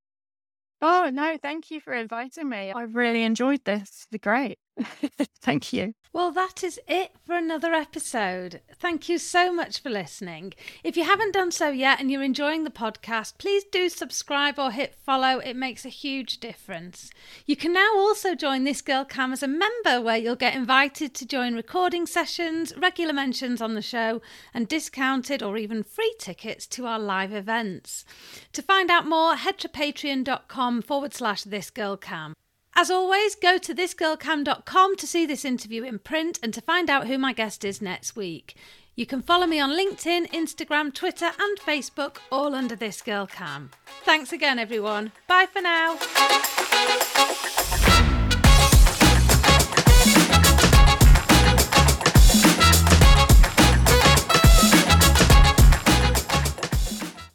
Oh, 0.83 1.11
no, 1.13 1.39
thank 1.41 1.71
you 1.71 1.81
for 1.81 1.95
inviting 1.95 2.49
me. 2.49 2.73
I've 2.73 2.95
really 2.95 3.23
enjoyed 3.23 3.65
this. 3.65 4.07
It's 4.13 4.23
great. 4.23 4.59
thank 5.41 5.73
you. 5.73 5.95
Well, 6.13 6.31
that 6.33 6.63
is 6.63 6.81
it 6.87 7.13
for 7.27 7.35
another 7.35 7.73
episode. 7.73 8.61
Thank 8.77 9.09
you 9.09 9.19
so 9.19 9.53
much 9.53 9.81
for 9.81 9.91
listening. 9.91 10.55
If 10.85 10.97
you 10.97 11.05
haven't 11.05 11.35
done 11.35 11.51
so 11.51 11.71
yet 11.71 12.01
and 12.01 12.09
you're 12.11 12.23
enjoying 12.23 12.63
the 12.63 12.71
podcast, 12.71 13.39
please 13.39 13.65
do 13.65 13.89
subscribe 13.89 14.59
or 14.59 14.71
hit 14.71 14.95
follow. 14.95 15.39
It 15.39 15.57
makes 15.57 15.85
a 15.85 15.89
huge 15.89 16.39
difference. 16.39 17.11
You 17.47 17.57
can 17.57 17.73
now 17.73 17.91
also 17.97 18.37
join 18.37 18.63
This 18.63 18.81
Girl 18.81 19.05
KAM 19.05 19.33
as 19.33 19.43
a 19.43 19.49
member, 19.49 20.01
where 20.01 20.17
you'll 20.17 20.37
get 20.37 20.55
invited 20.55 21.15
to 21.15 21.27
join 21.27 21.55
recording 21.55 22.07
sessions, 22.07 22.73
regular 22.77 23.13
mentions 23.13 23.61
on 23.61 23.75
the 23.75 23.83
show, 23.83 24.23
and 24.53 24.69
discounted 24.69 25.43
or 25.43 25.57
even 25.57 25.83
free 25.83 26.15
tickets 26.19 26.67
to 26.69 26.87
our 26.87 27.01
live 27.01 27.33
events. 27.33 28.05
To 28.53 28.63
find 28.63 28.89
out 28.89 29.09
more, 29.09 29.35
head 29.35 29.59
to 29.59 29.69
patreon.com 29.69 30.83
forward 30.83 31.13
slash 31.13 31.43
This 31.43 31.71
Girl 31.71 31.97
KAM. 31.97 32.35
As 32.77 32.91
always, 32.91 33.35
go 33.37 33.57
to 33.59 33.75
thisgirlkam.com 33.75 34.97
to 34.97 35.07
see 35.07 35.27
this 35.27 35.45
interview 35.45 35.85
in 35.85 36.01
print 36.01 36.41
and 36.43 36.53
to 36.55 36.61
find 36.61 36.91
out 36.91 37.07
who 37.07 37.19
my 37.19 37.33
guest 37.33 37.65
is 37.65 37.81
next 37.81 38.17
week. 38.17 38.57
You 38.97 39.07
can 39.07 39.23
follow 39.23 39.47
me 39.47 39.59
on 39.61 39.71
LinkedIn, 39.71 40.31
Instagram, 40.31 40.93
Twitter, 40.95 41.31
and 41.39 41.59
Facebook, 41.59 42.19
all 42.31 42.55
under 42.55 42.77
This 42.77 43.03
Girl 43.03 43.27
KAM. 43.27 43.71
Thanks 44.05 44.33
again, 44.33 44.59
everyone. 44.59 45.13
Bye 45.27 45.47
for 45.53 45.61
now. 45.61 45.99